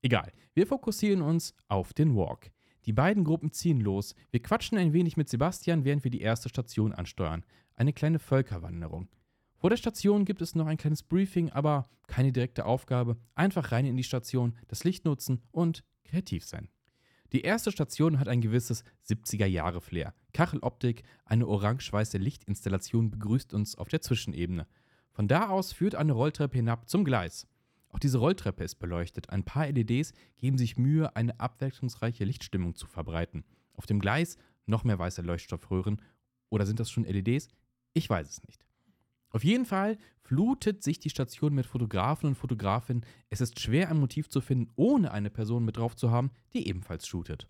Egal, 0.02 0.32
wir 0.54 0.66
fokussieren 0.66 1.22
uns 1.22 1.54
auf 1.66 1.92
den 1.92 2.14
Walk. 2.14 2.50
Die 2.86 2.92
beiden 2.92 3.24
Gruppen 3.24 3.52
ziehen 3.52 3.80
los. 3.80 4.14
Wir 4.30 4.40
quatschen 4.40 4.78
ein 4.78 4.92
wenig 4.92 5.16
mit 5.16 5.28
Sebastian, 5.28 5.84
während 5.84 6.04
wir 6.04 6.10
die 6.10 6.20
erste 6.20 6.48
Station 6.48 6.92
ansteuern. 6.92 7.44
Eine 7.74 7.92
kleine 7.92 8.18
Völkerwanderung. 8.18 9.08
Vor 9.56 9.70
der 9.70 9.76
Station 9.76 10.24
gibt 10.24 10.40
es 10.40 10.54
noch 10.54 10.66
ein 10.66 10.76
kleines 10.76 11.02
Briefing, 11.02 11.50
aber 11.50 11.88
keine 12.06 12.32
direkte 12.32 12.64
Aufgabe. 12.64 13.16
Einfach 13.34 13.72
rein 13.72 13.86
in 13.86 13.96
die 13.96 14.04
Station, 14.04 14.56
das 14.68 14.84
Licht 14.84 15.04
nutzen 15.04 15.42
und 15.50 15.84
kreativ 16.04 16.44
sein. 16.44 16.68
Die 17.32 17.42
erste 17.42 17.72
Station 17.72 18.20
hat 18.20 18.28
ein 18.28 18.40
gewisses 18.40 18.84
70er-Jahre-Flair. 19.08 20.14
Kacheloptik, 20.32 21.02
eine 21.24 21.46
orange-weiße 21.46 22.18
Lichtinstallation 22.18 23.10
begrüßt 23.10 23.52
uns 23.52 23.76
auf 23.76 23.88
der 23.88 24.00
Zwischenebene. 24.00 24.66
Von 25.10 25.28
da 25.28 25.48
aus 25.48 25.72
führt 25.72 25.96
eine 25.96 26.12
Rolltreppe 26.12 26.56
hinab 26.56 26.88
zum 26.88 27.04
Gleis. 27.04 27.46
Auch 27.90 27.98
diese 27.98 28.18
Rolltreppe 28.18 28.64
ist 28.64 28.76
beleuchtet. 28.76 29.30
Ein 29.30 29.44
paar 29.44 29.66
LEDs 29.66 30.12
geben 30.36 30.58
sich 30.58 30.76
Mühe, 30.76 31.14
eine 31.16 31.40
abwechslungsreiche 31.40 32.24
Lichtstimmung 32.24 32.74
zu 32.74 32.86
verbreiten. 32.86 33.44
Auf 33.74 33.86
dem 33.86 34.00
Gleis 34.00 34.36
noch 34.66 34.84
mehr 34.84 34.98
weiße 34.98 35.22
Leuchtstoffröhren. 35.22 36.02
Oder 36.50 36.66
sind 36.66 36.80
das 36.80 36.90
schon 36.90 37.04
LEDs? 37.04 37.48
Ich 37.94 38.08
weiß 38.08 38.28
es 38.28 38.42
nicht. 38.44 38.64
Auf 39.30 39.44
jeden 39.44 39.66
Fall 39.66 39.98
flutet 40.22 40.82
sich 40.82 40.98
die 41.00 41.10
Station 41.10 41.54
mit 41.54 41.66
Fotografen 41.66 42.28
und 42.28 42.34
Fotografinnen. 42.34 43.04
Es 43.30 43.40
ist 43.40 43.60
schwer, 43.60 43.90
ein 43.90 44.00
Motiv 44.00 44.28
zu 44.28 44.40
finden, 44.40 44.72
ohne 44.76 45.12
eine 45.12 45.30
Person 45.30 45.64
mit 45.64 45.76
drauf 45.76 45.96
zu 45.96 46.10
haben, 46.10 46.30
die 46.52 46.66
ebenfalls 46.66 47.06
shootet. 47.06 47.46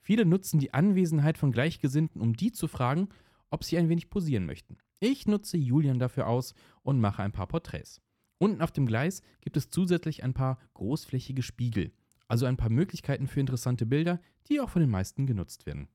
Viele 0.00 0.24
nutzen 0.24 0.60
die 0.60 0.74
Anwesenheit 0.74 1.38
von 1.38 1.52
Gleichgesinnten, 1.52 2.20
um 2.20 2.34
die 2.34 2.52
zu 2.52 2.68
fragen, 2.68 3.08
ob 3.50 3.64
sie 3.64 3.78
ein 3.78 3.88
wenig 3.88 4.10
posieren 4.10 4.46
möchten. 4.46 4.78
Ich 5.00 5.26
nutze 5.26 5.56
Julian 5.56 5.98
dafür 5.98 6.26
aus 6.26 6.54
und 6.82 7.00
mache 7.00 7.22
ein 7.22 7.32
paar 7.32 7.46
Porträts. 7.46 8.00
Unten 8.38 8.62
auf 8.62 8.70
dem 8.70 8.86
Gleis 8.86 9.22
gibt 9.40 9.56
es 9.56 9.70
zusätzlich 9.70 10.22
ein 10.22 10.32
paar 10.32 10.58
großflächige 10.74 11.42
Spiegel, 11.42 11.92
also 12.28 12.46
ein 12.46 12.56
paar 12.56 12.70
Möglichkeiten 12.70 13.26
für 13.26 13.40
interessante 13.40 13.84
Bilder, 13.84 14.20
die 14.48 14.60
auch 14.60 14.70
von 14.70 14.80
den 14.80 14.90
meisten 14.90 15.26
genutzt 15.26 15.66
werden. 15.66 15.88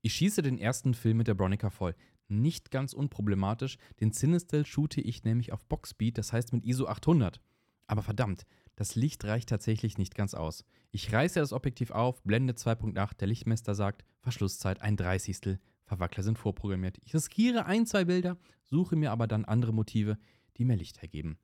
Ich 0.00 0.14
schieße 0.14 0.42
den 0.42 0.58
ersten 0.58 0.94
Film 0.94 1.16
mit 1.16 1.26
der 1.26 1.34
Bronica 1.34 1.70
voll. 1.70 1.94
Nicht 2.28 2.70
ganz 2.70 2.92
unproblematisch, 2.92 3.78
den 4.00 4.12
Cinestill 4.12 4.64
shoote 4.64 5.00
ich 5.00 5.24
nämlich 5.24 5.52
auf 5.52 5.64
Boxspeed, 5.64 6.16
das 6.16 6.32
heißt 6.32 6.52
mit 6.52 6.64
ISO 6.64 6.86
800. 6.86 7.40
Aber 7.88 8.02
verdammt, 8.02 8.46
das 8.76 8.94
Licht 8.94 9.24
reicht 9.24 9.48
tatsächlich 9.48 9.98
nicht 9.98 10.14
ganz 10.14 10.34
aus. 10.34 10.64
Ich 10.92 11.12
reiße 11.12 11.40
das 11.40 11.52
Objektiv 11.52 11.90
auf, 11.90 12.22
Blende 12.22 12.52
2.8, 12.52 13.16
der 13.16 13.28
Lichtmesser 13.28 13.74
sagt, 13.74 14.04
Verschlusszeit 14.20 14.80
ein 14.82 14.96
Dreißigstel, 14.96 15.58
Verwackler 15.84 16.22
sind 16.22 16.38
vorprogrammiert. 16.38 16.98
Ich 17.04 17.14
riskiere 17.14 17.64
ein, 17.66 17.86
zwei 17.86 18.04
Bilder, 18.04 18.36
suche 18.66 18.94
mir 18.94 19.10
aber 19.10 19.26
dann 19.26 19.46
andere 19.46 19.72
Motive, 19.72 20.18
die 20.58 20.64
mehr 20.64 20.76
Licht 20.76 21.00
hergeben. 21.02 21.38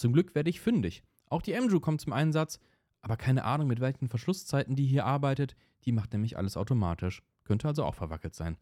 Zum 0.00 0.14
Glück 0.14 0.34
werde 0.34 0.48
ich 0.48 0.62
fündig. 0.62 1.02
Auch 1.26 1.42
die 1.42 1.52
Emju 1.52 1.78
kommt 1.78 2.00
zum 2.00 2.14
Einsatz, 2.14 2.58
aber 3.02 3.18
keine 3.18 3.44
Ahnung, 3.44 3.68
mit 3.68 3.80
welchen 3.80 4.08
Verschlusszeiten 4.08 4.74
die 4.74 4.86
hier 4.86 5.04
arbeitet. 5.04 5.56
Die 5.84 5.92
macht 5.92 6.14
nämlich 6.14 6.38
alles 6.38 6.56
automatisch. 6.56 7.22
Könnte 7.44 7.68
also 7.68 7.84
auch 7.84 7.94
verwackelt 7.94 8.34
sein. 8.34 8.56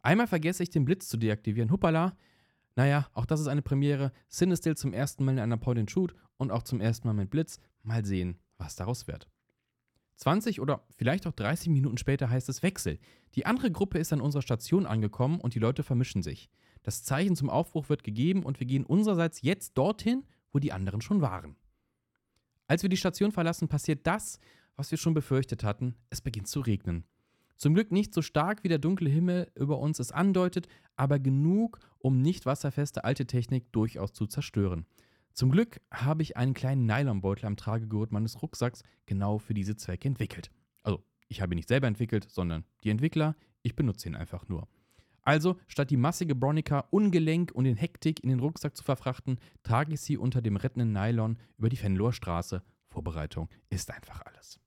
Einmal 0.00 0.26
vergesse 0.26 0.62
ich 0.62 0.70
den 0.70 0.86
Blitz 0.86 1.06
zu 1.06 1.18
deaktivieren. 1.18 1.70
Huppala. 1.70 2.16
Naja, 2.74 3.06
auch 3.12 3.26
das 3.26 3.38
ist 3.38 3.48
eine 3.48 3.60
Premiere. 3.60 4.12
Cinestill 4.30 4.78
zum 4.78 4.94
ersten 4.94 5.26
Mal 5.26 5.32
in 5.32 5.40
einer 5.40 5.58
Point-and-Shoot 5.58 6.14
und 6.38 6.50
auch 6.50 6.62
zum 6.62 6.80
ersten 6.80 7.06
Mal 7.06 7.12
mit 7.12 7.28
Blitz. 7.28 7.60
Mal 7.82 8.06
sehen, 8.06 8.38
was 8.56 8.74
daraus 8.74 9.06
wird. 9.06 9.28
20 10.16 10.58
oder 10.58 10.86
vielleicht 10.96 11.26
auch 11.26 11.32
30 11.32 11.68
Minuten 11.68 11.98
später 11.98 12.30
heißt 12.30 12.48
es 12.48 12.62
Wechsel. 12.62 12.98
Die 13.34 13.44
andere 13.44 13.70
Gruppe 13.70 13.98
ist 13.98 14.14
an 14.14 14.22
unserer 14.22 14.40
Station 14.40 14.86
angekommen 14.86 15.38
und 15.38 15.54
die 15.54 15.58
Leute 15.60 15.82
vermischen 15.82 16.22
sich. 16.22 16.48
Das 16.82 17.04
Zeichen 17.04 17.36
zum 17.36 17.50
Aufbruch 17.50 17.90
wird 17.90 18.04
gegeben 18.04 18.42
und 18.42 18.58
wir 18.58 18.66
gehen 18.66 18.86
unsererseits 18.86 19.42
jetzt 19.42 19.76
dorthin, 19.76 20.24
die 20.60 20.72
anderen 20.72 21.00
schon 21.00 21.20
waren. 21.20 21.56
Als 22.66 22.82
wir 22.82 22.90
die 22.90 22.96
Station 22.96 23.32
verlassen, 23.32 23.68
passiert 23.68 24.06
das, 24.06 24.38
was 24.76 24.90
wir 24.90 24.98
schon 24.98 25.14
befürchtet 25.14 25.64
hatten. 25.64 25.96
Es 26.10 26.20
beginnt 26.20 26.48
zu 26.48 26.60
regnen. 26.60 27.04
Zum 27.56 27.74
Glück 27.74 27.90
nicht 27.90 28.14
so 28.14 28.22
stark 28.22 28.62
wie 28.62 28.68
der 28.68 28.78
dunkle 28.78 29.10
Himmel 29.10 29.50
über 29.56 29.78
uns 29.78 29.98
es 29.98 30.12
andeutet, 30.12 30.68
aber 30.94 31.18
genug, 31.18 31.80
um 31.98 32.22
nicht 32.22 32.46
wasserfeste 32.46 33.02
alte 33.04 33.26
Technik 33.26 33.72
durchaus 33.72 34.12
zu 34.12 34.26
zerstören. 34.26 34.86
Zum 35.32 35.50
Glück 35.50 35.80
habe 35.92 36.22
ich 36.22 36.36
einen 36.36 36.54
kleinen 36.54 36.86
Nylonbeutel 36.86 37.46
am 37.46 37.56
Tragegurt 37.56 38.12
meines 38.12 38.42
Rucksacks 38.42 38.82
genau 39.06 39.38
für 39.38 39.54
diese 39.54 39.76
Zwecke 39.76 40.06
entwickelt. 40.06 40.50
Also, 40.82 41.02
ich 41.28 41.40
habe 41.40 41.54
ihn 41.54 41.56
nicht 41.56 41.68
selber 41.68 41.88
entwickelt, 41.88 42.28
sondern 42.30 42.64
die 42.84 42.90
Entwickler, 42.90 43.34
ich 43.62 43.74
benutze 43.74 44.08
ihn 44.08 44.14
einfach 44.14 44.48
nur. 44.48 44.68
Also, 45.28 45.58
statt 45.66 45.90
die 45.90 45.98
massige 45.98 46.34
Bronica 46.34 46.86
ungelenk 46.90 47.52
und 47.52 47.66
in 47.66 47.76
Hektik 47.76 48.24
in 48.24 48.30
den 48.30 48.40
Rucksack 48.40 48.74
zu 48.74 48.82
verfrachten, 48.82 49.38
trage 49.62 49.92
ich 49.92 50.00
sie 50.00 50.16
unter 50.16 50.40
dem 50.40 50.56
rettenden 50.56 50.92
Nylon 50.92 51.36
über 51.58 51.68
die 51.68 51.76
Fenloher 51.76 52.14
Straße. 52.14 52.62
Vorbereitung 52.88 53.50
ist 53.68 53.90
einfach 53.90 54.22
alles. 54.24 54.58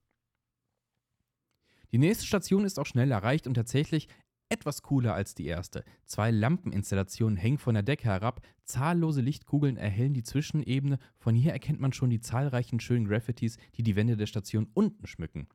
Die 1.90 1.98
nächste 1.98 2.26
Station 2.26 2.64
ist 2.64 2.78
auch 2.78 2.86
schnell 2.86 3.10
erreicht 3.10 3.48
und 3.48 3.54
tatsächlich 3.54 4.06
etwas 4.50 4.82
cooler 4.82 5.14
als 5.14 5.34
die 5.34 5.46
erste. 5.46 5.82
Zwei 6.04 6.30
Lampeninstallationen 6.30 7.36
hängen 7.36 7.58
von 7.58 7.74
der 7.74 7.82
Decke 7.82 8.04
herab, 8.04 8.46
zahllose 8.62 9.20
Lichtkugeln 9.20 9.76
erhellen 9.76 10.14
die 10.14 10.22
Zwischenebene, 10.22 11.00
von 11.18 11.34
hier 11.34 11.50
erkennt 11.50 11.80
man 11.80 11.92
schon 11.92 12.10
die 12.10 12.20
zahlreichen 12.20 12.78
schönen 12.78 13.08
Graffitis, 13.08 13.56
die 13.74 13.82
die 13.82 13.96
Wände 13.96 14.16
der 14.16 14.26
Station 14.26 14.68
unten 14.74 15.08
schmücken. 15.08 15.48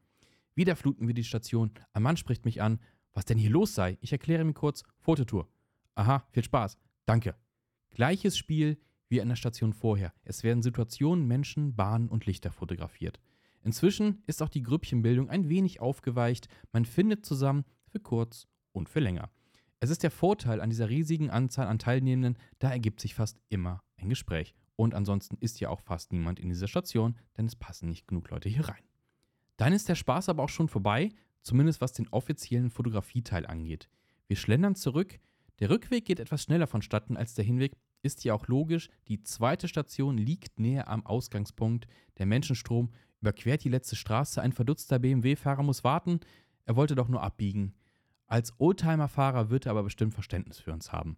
Wieder 0.54 0.76
fluten 0.76 1.08
wir 1.08 1.14
die 1.14 1.24
Station, 1.24 1.72
ein 1.94 2.04
Mann 2.04 2.18
spricht 2.18 2.44
mich 2.44 2.62
an, 2.62 2.80
was 3.18 3.26
denn 3.26 3.40
hier 3.40 3.50
los 3.50 3.74
sei. 3.74 3.98
Ich 4.00 4.12
erkläre 4.12 4.44
ihm 4.44 4.54
kurz, 4.54 4.84
Fototour. 5.00 5.50
Aha, 5.96 6.24
viel 6.30 6.44
Spaß, 6.44 6.78
danke. 7.08 7.36
Gleiches 7.90 8.38
Spiel 8.38 8.78
wie 9.10 9.20
an 9.20 9.30
der 9.30 9.36
Station 9.36 9.74
vorher. 9.74 10.14
Es 10.24 10.44
werden 10.44 10.62
Situationen, 10.62 11.26
Menschen, 11.26 11.76
Bahnen 11.76 12.10
und 12.10 12.28
Lichter 12.28 12.52
fotografiert. 12.52 13.20
Inzwischen 13.64 14.22
ist 14.28 14.44
auch 14.44 14.50
die 14.50 14.62
Grüppchenbildung 14.62 15.32
ein 15.32 15.50
wenig 15.50 15.80
aufgeweicht, 15.80 16.48
man 16.72 16.86
findet 16.86 17.26
zusammen 17.26 17.66
für 17.88 18.00
kurz 18.00 18.46
und 18.72 18.88
für 18.88 19.00
länger. 19.00 19.32
Es 19.80 19.90
ist 19.90 20.04
der 20.04 20.12
Vorteil 20.12 20.62
an 20.62 20.70
dieser 20.70 20.90
riesigen 20.90 21.32
Anzahl 21.32 21.66
an 21.66 21.80
Teilnehmenden, 21.80 22.38
da 22.60 22.70
ergibt 22.70 23.00
sich 23.00 23.16
fast 23.16 23.40
immer 23.50 23.82
ein 23.96 24.10
Gespräch. 24.10 24.54
Und 24.76 24.94
ansonsten 24.94 25.38
ist 25.40 25.60
ja 25.60 25.70
auch 25.70 25.82
fast 25.82 26.14
niemand 26.14 26.40
in 26.40 26.50
dieser 26.50 26.68
Station, 26.68 27.18
denn 27.36 27.48
es 27.48 27.56
passen 27.56 27.90
nicht 27.90 28.08
genug 28.08 28.30
Leute 28.30 28.48
hier 28.48 28.70
rein. 28.70 28.84
Dann 29.58 29.74
ist 29.74 29.90
der 29.90 29.96
Spaß 29.96 30.30
aber 30.30 30.44
auch 30.44 30.50
schon 30.50 30.70
vorbei, 30.70 31.10
zumindest 31.42 31.82
was 31.82 31.94
den 31.94 32.08
offiziellen 32.10 32.70
Fotografieteil 32.70 33.46
angeht. 33.46 33.90
Wir 34.28 34.36
schlendern 34.36 34.76
zurück. 34.76 35.20
Der 35.60 35.70
Rückweg 35.70 36.06
geht 36.06 36.20
etwas 36.20 36.44
schneller 36.44 36.68
vonstatten 36.68 37.18
als 37.18 37.34
der 37.34 37.46
Hinweg, 37.46 37.74
ist 38.04 38.24
ja 38.24 38.34
auch 38.34 38.48
logisch. 38.48 38.90
Die 39.08 39.24
zweite 39.24 39.68
Station 39.68 40.18
liegt 40.18 40.60
näher 40.60 40.88
am 40.88 41.06
Ausgangspunkt. 41.06 41.88
Der 42.18 42.26
Menschenstrom 42.26 42.92
überquert 43.22 43.64
die 43.64 43.70
letzte 43.70 43.96
Straße. 43.96 44.42
Ein 44.42 44.54
verdutzter 44.54 45.00
BMW-Fahrer 45.00 45.64
muss 45.64 45.84
warten. 45.84 46.20
Er 46.66 46.76
wollte 46.76 46.96
doch 46.96 47.08
nur 47.08 47.24
abbiegen. 47.24 47.74
Als 48.28 48.54
Oldtimer-Fahrer 48.60 49.50
wird 49.50 49.66
er 49.66 49.72
aber 49.72 49.84
bestimmt 49.84 50.14
Verständnis 50.14 50.60
für 50.60 50.74
uns 50.74 50.92
haben. 50.92 51.18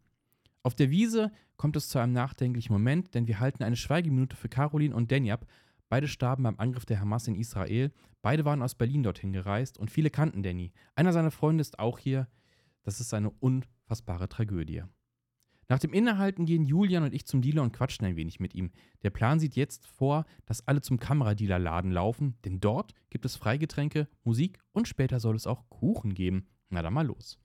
Auf 0.62 0.76
der 0.76 0.90
Wiese 0.92 1.32
kommt 1.58 1.76
es 1.76 1.90
zu 1.90 2.00
einem 2.00 2.14
nachdenklichen 2.14 2.74
Moment, 2.74 3.14
denn 3.14 3.28
wir 3.28 3.40
halten 3.40 3.64
eine 3.64 3.76
Schweigeminute 3.76 4.36
für 4.36 4.50
Caroline 4.50 4.96
und 4.96 5.12
Danny. 5.12 5.34
Beide 5.90 6.08
starben 6.08 6.44
beim 6.44 6.60
Angriff 6.60 6.86
der 6.86 7.00
Hamas 7.00 7.28
in 7.28 7.36
Israel. 7.36 7.92
Beide 8.22 8.46
waren 8.46 8.62
aus 8.62 8.76
Berlin 8.76 9.04
dorthin 9.04 9.34
gereist 9.34 9.78
und 9.78 9.90
viele 9.90 10.12
kannten 10.12 10.44
Danny. 10.44 10.72
Einer 10.96 11.12
seiner 11.12 11.32
Freunde 11.32 11.62
ist 11.62 11.80
auch 11.80 11.98
hier. 11.98 12.28
Das 12.84 13.00
ist 13.00 13.14
eine 13.14 13.32
unfassbare 13.32 14.30
Tragödie. 14.30 14.84
Nach 15.68 15.80
dem 15.80 15.94
Innehalten 15.94 16.46
gehen 16.46 16.66
Julian 16.66 17.04
und 17.04 17.14
ich 17.14 17.26
zum 17.26 17.42
Dealer 17.42 17.62
und 17.62 17.74
quatschen 17.74 18.06
ein 18.06 18.16
wenig 18.16 18.40
mit 18.40 18.56
ihm. 18.56 18.72
Der 19.04 19.12
Plan 19.12 19.40
sieht 19.40 19.56
jetzt 19.56 19.86
vor, 19.88 20.26
dass 20.46 20.68
alle 20.68 20.82
zum 20.82 21.00
Kameradealerladen 21.00 21.92
laufen, 21.92 22.38
denn 22.44 22.60
dort 22.60 22.94
gibt 23.10 23.26
es 23.26 23.36
Freigetränke, 23.36 24.08
Musik 24.24 24.60
und 24.72 24.88
später 24.88 25.20
soll 25.20 25.36
es 25.36 25.46
auch 25.46 25.70
Kuchen 25.70 26.16
geben. 26.16 26.48
Na 26.70 26.82
dann 26.82 26.94
mal 26.94 27.06
los. 27.06 27.40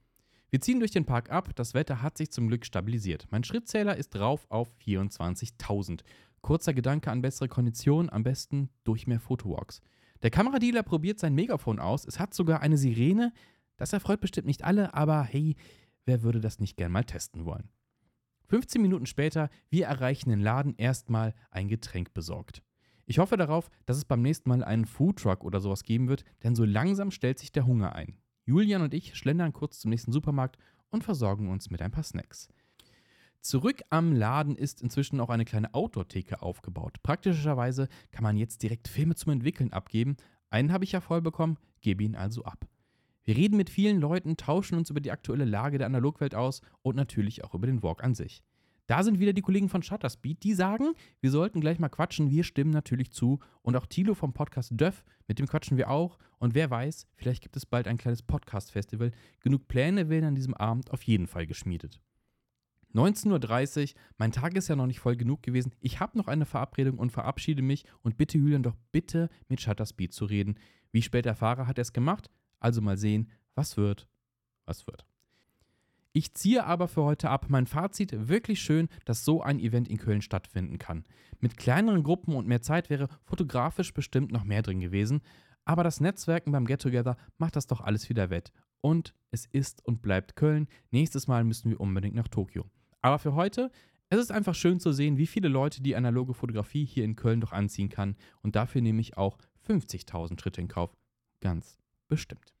Wir 0.55 0.61
ziehen 0.61 0.79
durch 0.79 0.91
den 0.91 1.03
Park 1.03 1.31
ab, 1.31 1.53
das 1.55 1.73
Wetter 1.73 2.01
hat 2.01 2.17
sich 2.17 2.31
zum 2.31 2.47
Glück 2.47 2.65
stabilisiert. 2.65 3.27
Mein 3.29 3.43
Schrittzähler 3.43 3.97
ist 3.97 4.15
drauf 4.15 4.45
auf 4.47 4.71
24.000. 4.85 5.99
Kurzer 6.39 6.73
Gedanke 6.73 7.11
an 7.11 7.21
bessere 7.21 7.49
Konditionen, 7.49 8.09
am 8.09 8.23
besten 8.23 8.69
durch 8.85 9.05
mehr 9.05 9.19
Fotowalks. 9.19 9.81
Der 10.23 10.29
Kameradealer 10.29 10.83
probiert 10.83 11.19
sein 11.19 11.35
Megafon 11.35 11.77
aus, 11.77 12.05
es 12.05 12.19
hat 12.19 12.33
sogar 12.33 12.61
eine 12.61 12.77
Sirene. 12.77 13.33
Das 13.75 13.91
erfreut 13.91 14.21
bestimmt 14.21 14.47
nicht 14.47 14.63
alle, 14.63 14.93
aber 14.93 15.23
hey, 15.23 15.57
wer 16.05 16.23
würde 16.23 16.39
das 16.39 16.59
nicht 16.59 16.77
gern 16.77 16.93
mal 16.93 17.03
testen 17.03 17.43
wollen? 17.43 17.67
15 18.45 18.81
Minuten 18.81 19.07
später, 19.07 19.49
wir 19.69 19.87
erreichen 19.87 20.29
den 20.29 20.39
Laden 20.39 20.75
erstmal 20.77 21.35
ein 21.51 21.67
Getränk 21.67 22.13
besorgt. 22.13 22.63
Ich 23.05 23.19
hoffe 23.19 23.35
darauf, 23.35 23.69
dass 23.85 23.97
es 23.97 24.05
beim 24.05 24.21
nächsten 24.21 24.47
Mal 24.47 24.63
einen 24.63 24.85
Foodtruck 24.85 25.43
oder 25.43 25.59
sowas 25.59 25.83
geben 25.83 26.07
wird, 26.07 26.23
denn 26.43 26.55
so 26.55 26.63
langsam 26.63 27.11
stellt 27.11 27.39
sich 27.39 27.51
der 27.51 27.65
Hunger 27.65 27.93
ein. 27.93 28.15
Julian 28.45 28.83
und 28.83 28.93
ich 28.93 29.15
schlendern 29.15 29.53
kurz 29.53 29.79
zum 29.79 29.89
nächsten 29.89 30.11
Supermarkt 30.11 30.57
und 30.89 31.03
versorgen 31.03 31.49
uns 31.49 31.71
mit 31.71 31.81
ein 31.81 31.91
paar 31.91 32.03
Snacks. 32.03 32.47
Zurück 33.41 33.81
am 33.89 34.13
Laden 34.13 34.55
ist 34.55 34.81
inzwischen 34.81 35.19
auch 35.19 35.29
eine 35.29 35.45
kleine 35.45 35.73
Outdoor-Theke 35.73 36.41
aufgebaut. 36.41 37.01
Praktischerweise 37.03 37.87
kann 38.11 38.23
man 38.23 38.37
jetzt 38.37 38.63
direkt 38.63 38.87
Filme 38.87 39.15
zum 39.15 39.31
Entwickeln 39.31 39.73
abgeben. 39.73 40.15
Einen 40.49 40.71
habe 40.71 40.83
ich 40.83 40.91
ja 40.91 41.01
voll 41.01 41.21
bekommen, 41.21 41.57
gebe 41.81 42.03
ihn 42.03 42.15
also 42.15 42.43
ab. 42.43 42.67
Wir 43.23 43.35
reden 43.35 43.57
mit 43.57 43.71
vielen 43.71 43.99
Leuten, 43.99 44.37
tauschen 44.37 44.77
uns 44.77 44.91
über 44.91 44.99
die 44.99 45.11
aktuelle 45.11 45.45
Lage 45.45 45.79
der 45.79 45.87
Analogwelt 45.87 46.35
aus 46.35 46.61
und 46.83 46.95
natürlich 46.95 47.43
auch 47.43 47.55
über 47.55 47.65
den 47.65 47.81
Walk 47.81 48.03
an 48.03 48.13
sich. 48.13 48.43
Da 48.87 49.01
sind 49.01 49.19
wieder 49.19 49.33
die 49.33 49.41
Kollegen 49.41 49.69
von 49.69 49.81
Shutterspeed, 49.81 50.43
die 50.43 50.53
sagen, 50.53 50.93
wir 51.19 51.31
sollten 51.31 51.59
gleich 51.59 51.79
mal 51.79 51.89
quatschen. 51.89 52.29
Wir 52.29 52.43
stimmen 52.43 52.71
natürlich 52.71 53.11
zu. 53.11 53.39
Und 53.63 53.75
auch 53.75 53.87
Tilo 53.87 54.13
vom 54.13 54.33
Podcast 54.33 54.71
Döff, 54.75 55.03
mit 55.27 55.39
dem 55.39 55.47
quatschen 55.47 55.77
wir 55.77 55.89
auch. 55.89 56.19
Und 56.37 56.53
wer 56.53 56.69
weiß, 56.69 57.07
vielleicht 57.15 57.41
gibt 57.41 57.57
es 57.57 57.65
bald 57.65 57.87
ein 57.87 57.97
kleines 57.97 58.21
Podcast-Festival. 58.21 59.11
Genug 59.39 59.67
Pläne 59.67 60.09
werden 60.09 60.25
an 60.25 60.35
diesem 60.35 60.53
Abend 60.53 60.91
auf 60.91 61.01
jeden 61.03 61.25
Fall 61.25 61.47
geschmiedet. 61.47 61.99
19.30 62.93 63.81
Uhr, 63.81 64.01
mein 64.17 64.31
Tag 64.31 64.55
ist 64.55 64.67
ja 64.67 64.75
noch 64.75 64.87
nicht 64.87 64.99
voll 64.99 65.17
genug 65.17 65.43
gewesen. 65.43 65.73
Ich 65.81 65.99
habe 65.99 66.17
noch 66.17 66.27
eine 66.27 66.45
Verabredung 66.45 66.97
und 66.97 67.11
verabschiede 67.11 67.61
mich 67.61 67.83
und 68.03 68.17
bitte 68.17 68.37
Julian 68.37 68.63
doch 68.63 68.75
bitte 68.91 69.29
mit 69.49 69.59
Shutterspeed 69.59 70.13
zu 70.13 70.25
reden. 70.25 70.59
Wie 70.91 71.01
später 71.01 71.31
erfahre, 71.31 71.67
hat 71.67 71.77
er 71.77 71.81
es 71.81 71.91
gemacht. 71.91 72.29
Also 72.59 72.81
mal 72.81 72.97
sehen, 72.97 73.31
was 73.53 73.75
wird, 73.75 74.07
was 74.65 74.87
wird. 74.87 75.05
Ich 76.17 76.33
ziehe 76.33 76.65
aber 76.65 76.87
für 76.87 77.03
heute 77.03 77.29
ab. 77.29 77.47
Mein 77.49 77.67
Fazit, 77.67 78.29
wirklich 78.29 78.61
schön, 78.61 78.87
dass 79.03 79.25
so 79.25 79.41
ein 79.41 79.59
Event 79.59 79.89
in 79.89 79.97
Köln 79.97 80.21
stattfinden 80.21 80.79
kann. 80.79 81.03
Mit 81.41 81.57
kleineren 81.57 82.03
Gruppen 82.03 82.37
und 82.37 82.47
mehr 82.47 82.61
Zeit 82.61 82.89
wäre 82.89 83.09
fotografisch 83.25 83.93
bestimmt 83.93 84.31
noch 84.31 84.45
mehr 84.45 84.61
drin 84.61 84.79
gewesen, 84.79 85.19
aber 85.65 85.83
das 85.83 85.99
Netzwerken 85.99 86.53
beim 86.53 86.65
Get 86.67 86.81
Together 86.81 87.17
macht 87.37 87.57
das 87.57 87.67
doch 87.67 87.81
alles 87.81 88.07
wieder 88.07 88.29
wett. 88.29 88.53
Und 88.79 89.13
es 89.31 89.45
ist 89.47 89.85
und 89.85 90.01
bleibt 90.01 90.37
Köln. 90.37 90.69
Nächstes 90.89 91.27
Mal 91.27 91.43
müssen 91.43 91.69
wir 91.69 91.81
unbedingt 91.81 92.15
nach 92.15 92.29
Tokio. 92.29 92.63
Aber 93.01 93.19
für 93.19 93.33
heute, 93.33 93.69
es 94.07 94.17
ist 94.17 94.31
einfach 94.31 94.55
schön 94.55 94.79
zu 94.79 94.93
sehen, 94.93 95.17
wie 95.17 95.27
viele 95.27 95.49
Leute 95.49 95.83
die 95.83 95.97
analoge 95.97 96.33
Fotografie 96.33 96.85
hier 96.85 97.03
in 97.03 97.17
Köln 97.17 97.41
doch 97.41 97.51
anziehen 97.51 97.89
kann. 97.89 98.15
Und 98.41 98.55
dafür 98.55 98.81
nehme 98.81 99.01
ich 99.01 99.17
auch 99.17 99.37
50.000 99.67 100.39
Schritte 100.39 100.61
in 100.61 100.69
Kauf. 100.69 100.95
Ganz 101.41 101.77
bestimmt. 102.07 102.54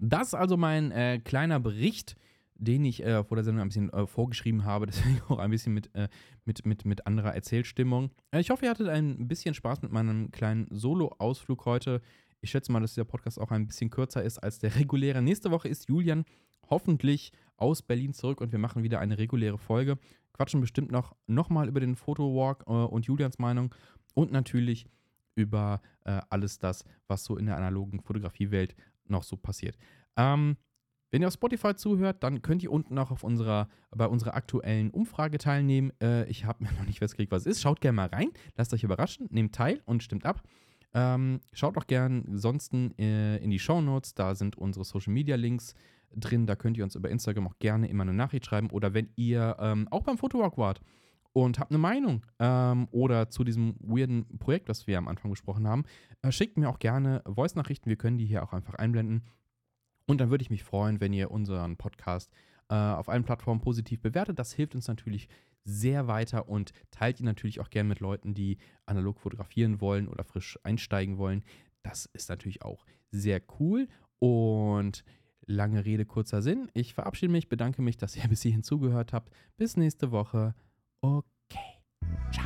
Das 0.00 0.32
also 0.32 0.56
mein 0.56 0.90
äh, 0.92 1.20
kleiner 1.22 1.60
Bericht, 1.60 2.16
den 2.54 2.84
ich 2.86 3.04
äh, 3.04 3.22
vor 3.22 3.36
der 3.36 3.44
Sendung 3.44 3.62
ein 3.62 3.68
bisschen 3.68 3.92
äh, 3.92 4.06
vorgeschrieben 4.06 4.64
habe, 4.64 4.86
deswegen 4.88 5.20
auch 5.28 5.38
ein 5.38 5.50
bisschen 5.50 5.74
mit, 5.74 5.94
äh, 5.94 6.08
mit, 6.46 6.64
mit, 6.64 6.86
mit 6.86 7.06
anderer 7.06 7.34
Erzählstimmung. 7.34 8.10
Äh, 8.30 8.40
ich 8.40 8.50
hoffe, 8.50 8.64
ihr 8.64 8.70
hattet 8.70 8.88
ein 8.88 9.28
bisschen 9.28 9.54
Spaß 9.54 9.82
mit 9.82 9.92
meinem 9.92 10.30
kleinen 10.32 10.66
Solo-Ausflug 10.70 11.66
heute. 11.66 12.00
Ich 12.40 12.50
schätze 12.50 12.72
mal, 12.72 12.80
dass 12.80 12.94
dieser 12.94 13.04
Podcast 13.04 13.38
auch 13.38 13.50
ein 13.50 13.66
bisschen 13.66 13.90
kürzer 13.90 14.22
ist 14.22 14.38
als 14.38 14.58
der 14.58 14.74
reguläre. 14.76 15.20
Nächste 15.20 15.50
Woche 15.50 15.68
ist 15.68 15.88
Julian 15.88 16.24
hoffentlich 16.70 17.32
aus 17.56 17.82
Berlin 17.82 18.14
zurück 18.14 18.40
und 18.40 18.52
wir 18.52 18.58
machen 18.58 18.82
wieder 18.82 19.00
eine 19.00 19.18
reguläre 19.18 19.58
Folge. 19.58 19.98
Quatschen 20.32 20.62
bestimmt 20.62 20.90
noch, 20.90 21.14
noch 21.26 21.50
mal 21.50 21.68
über 21.68 21.80
den 21.80 21.94
Fotowalk 21.94 22.64
äh, 22.66 22.70
und 22.70 23.04
Julians 23.04 23.38
Meinung 23.38 23.74
und 24.14 24.32
natürlich 24.32 24.86
über 25.34 25.82
äh, 26.04 26.20
alles 26.30 26.58
das, 26.58 26.84
was 27.06 27.24
so 27.24 27.36
in 27.36 27.46
der 27.46 27.56
analogen 27.56 28.00
Fotografiewelt 28.00 28.74
noch 29.10 29.22
so 29.22 29.36
passiert. 29.36 29.76
Ähm, 30.16 30.56
wenn 31.10 31.22
ihr 31.22 31.28
auf 31.28 31.34
Spotify 31.34 31.74
zuhört, 31.74 32.22
dann 32.22 32.40
könnt 32.40 32.62
ihr 32.62 32.70
unten 32.70 32.96
auch 32.98 33.10
auf 33.10 33.24
unserer, 33.24 33.68
bei 33.90 34.06
unserer 34.06 34.34
aktuellen 34.34 34.90
Umfrage 34.90 35.38
teilnehmen. 35.38 35.92
Äh, 36.00 36.28
ich 36.28 36.44
habe 36.44 36.64
mir 36.64 36.72
noch 36.72 36.86
nicht 36.86 37.00
festgelegt, 37.00 37.32
was 37.32 37.46
es 37.46 37.56
ist. 37.56 37.62
Schaut 37.62 37.80
gerne 37.80 37.96
mal 37.96 38.08
rein, 38.08 38.30
lasst 38.56 38.72
euch 38.72 38.84
überraschen, 38.84 39.26
nehmt 39.30 39.54
teil 39.54 39.82
und 39.84 40.02
stimmt 40.02 40.24
ab. 40.24 40.42
Ähm, 40.92 41.40
schaut 41.52 41.76
auch 41.78 41.86
gerne 41.86 42.24
sonst 42.32 42.72
äh, 42.74 43.36
in 43.36 43.50
die 43.50 43.60
Show 43.60 43.80
Notes, 43.80 44.14
da 44.14 44.34
sind 44.34 44.58
unsere 44.58 44.84
Social 44.84 45.12
Media 45.12 45.36
Links 45.36 45.74
drin. 46.14 46.46
Da 46.46 46.56
könnt 46.56 46.76
ihr 46.76 46.84
uns 46.84 46.96
über 46.96 47.10
Instagram 47.10 47.46
auch 47.46 47.58
gerne 47.58 47.88
immer 47.88 48.02
eine 48.02 48.12
Nachricht 48.12 48.46
schreiben. 48.46 48.70
Oder 48.70 48.94
wenn 48.94 49.08
ihr 49.16 49.56
ähm, 49.60 49.86
auch 49.90 50.02
beim 50.02 50.18
Fotowalk 50.18 50.58
wart 50.58 50.80
und 51.32 51.58
habt 51.58 51.70
eine 51.70 51.78
Meinung 51.78 52.26
ähm, 52.38 52.88
oder 52.90 53.30
zu 53.30 53.44
diesem 53.44 53.76
weirden 53.80 54.38
Projekt, 54.38 54.68
das 54.68 54.86
wir 54.86 54.98
am 54.98 55.08
Anfang 55.08 55.30
besprochen 55.30 55.66
haben, 55.66 55.84
äh, 56.22 56.32
schickt 56.32 56.56
mir 56.56 56.68
auch 56.68 56.78
gerne 56.78 57.22
Voice-Nachrichten. 57.26 57.88
Wir 57.88 57.96
können 57.96 58.18
die 58.18 58.26
hier 58.26 58.42
auch 58.42 58.52
einfach 58.52 58.74
einblenden. 58.74 59.24
Und 60.06 60.20
dann 60.20 60.30
würde 60.30 60.42
ich 60.42 60.50
mich 60.50 60.64
freuen, 60.64 61.00
wenn 61.00 61.12
ihr 61.12 61.30
unseren 61.30 61.76
Podcast 61.76 62.32
äh, 62.68 62.74
auf 62.74 63.08
allen 63.08 63.24
Plattformen 63.24 63.60
positiv 63.60 64.00
bewertet. 64.00 64.38
Das 64.38 64.52
hilft 64.52 64.74
uns 64.74 64.88
natürlich 64.88 65.28
sehr 65.64 66.08
weiter 66.08 66.48
und 66.48 66.72
teilt 66.90 67.20
ihn 67.20 67.26
natürlich 67.26 67.60
auch 67.60 67.70
gerne 67.70 67.88
mit 67.88 68.00
Leuten, 68.00 68.34
die 68.34 68.58
analog 68.86 69.20
fotografieren 69.20 69.80
wollen 69.80 70.08
oder 70.08 70.24
frisch 70.24 70.58
einsteigen 70.64 71.18
wollen. 71.18 71.44
Das 71.82 72.06
ist 72.06 72.28
natürlich 72.28 72.62
auch 72.62 72.84
sehr 73.10 73.40
cool. 73.60 73.88
Und 74.18 75.04
lange 75.46 75.84
Rede, 75.84 76.06
kurzer 76.06 76.42
Sinn. 76.42 76.70
Ich 76.74 76.94
verabschiede 76.94 77.32
mich, 77.32 77.48
bedanke 77.48 77.82
mich, 77.82 77.96
dass 77.96 78.16
ihr 78.16 78.22
bis 78.28 78.42
hierhin 78.42 78.62
zugehört 78.62 79.12
habt. 79.12 79.32
Bis 79.56 79.76
nächste 79.76 80.10
Woche. 80.10 80.54
Okay. 81.02 81.78
Ciao. 82.30 82.44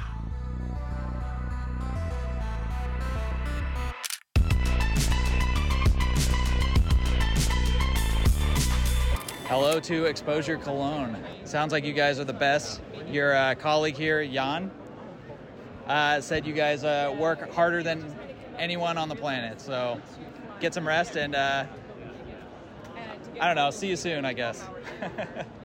Hello 9.46 9.80
to 9.80 10.04
Exposure 10.04 10.56
Cologne. 10.56 11.20
Sounds 11.42 11.72
like 11.72 11.84
you 11.84 11.92
guys 11.92 12.20
are 12.20 12.24
the 12.24 12.32
best. 12.32 12.80
Your 13.08 13.34
uh, 13.34 13.56
colleague 13.56 13.96
here, 13.96 14.24
Jan, 14.24 14.70
uh, 15.88 16.20
said 16.20 16.46
you 16.46 16.52
guys 16.52 16.84
uh, 16.84 17.12
work 17.18 17.52
harder 17.52 17.82
than 17.82 18.16
anyone 18.56 18.96
on 18.98 19.08
the 19.08 19.16
planet. 19.16 19.60
So 19.60 20.00
get 20.60 20.72
some 20.72 20.86
rest 20.86 21.16
and 21.16 21.34
uh, 21.34 21.64
I 23.40 23.46
don't 23.48 23.56
know. 23.56 23.72
See 23.72 23.88
you 23.88 23.96
soon, 23.96 24.24
I 24.24 24.32
guess. 24.32 24.64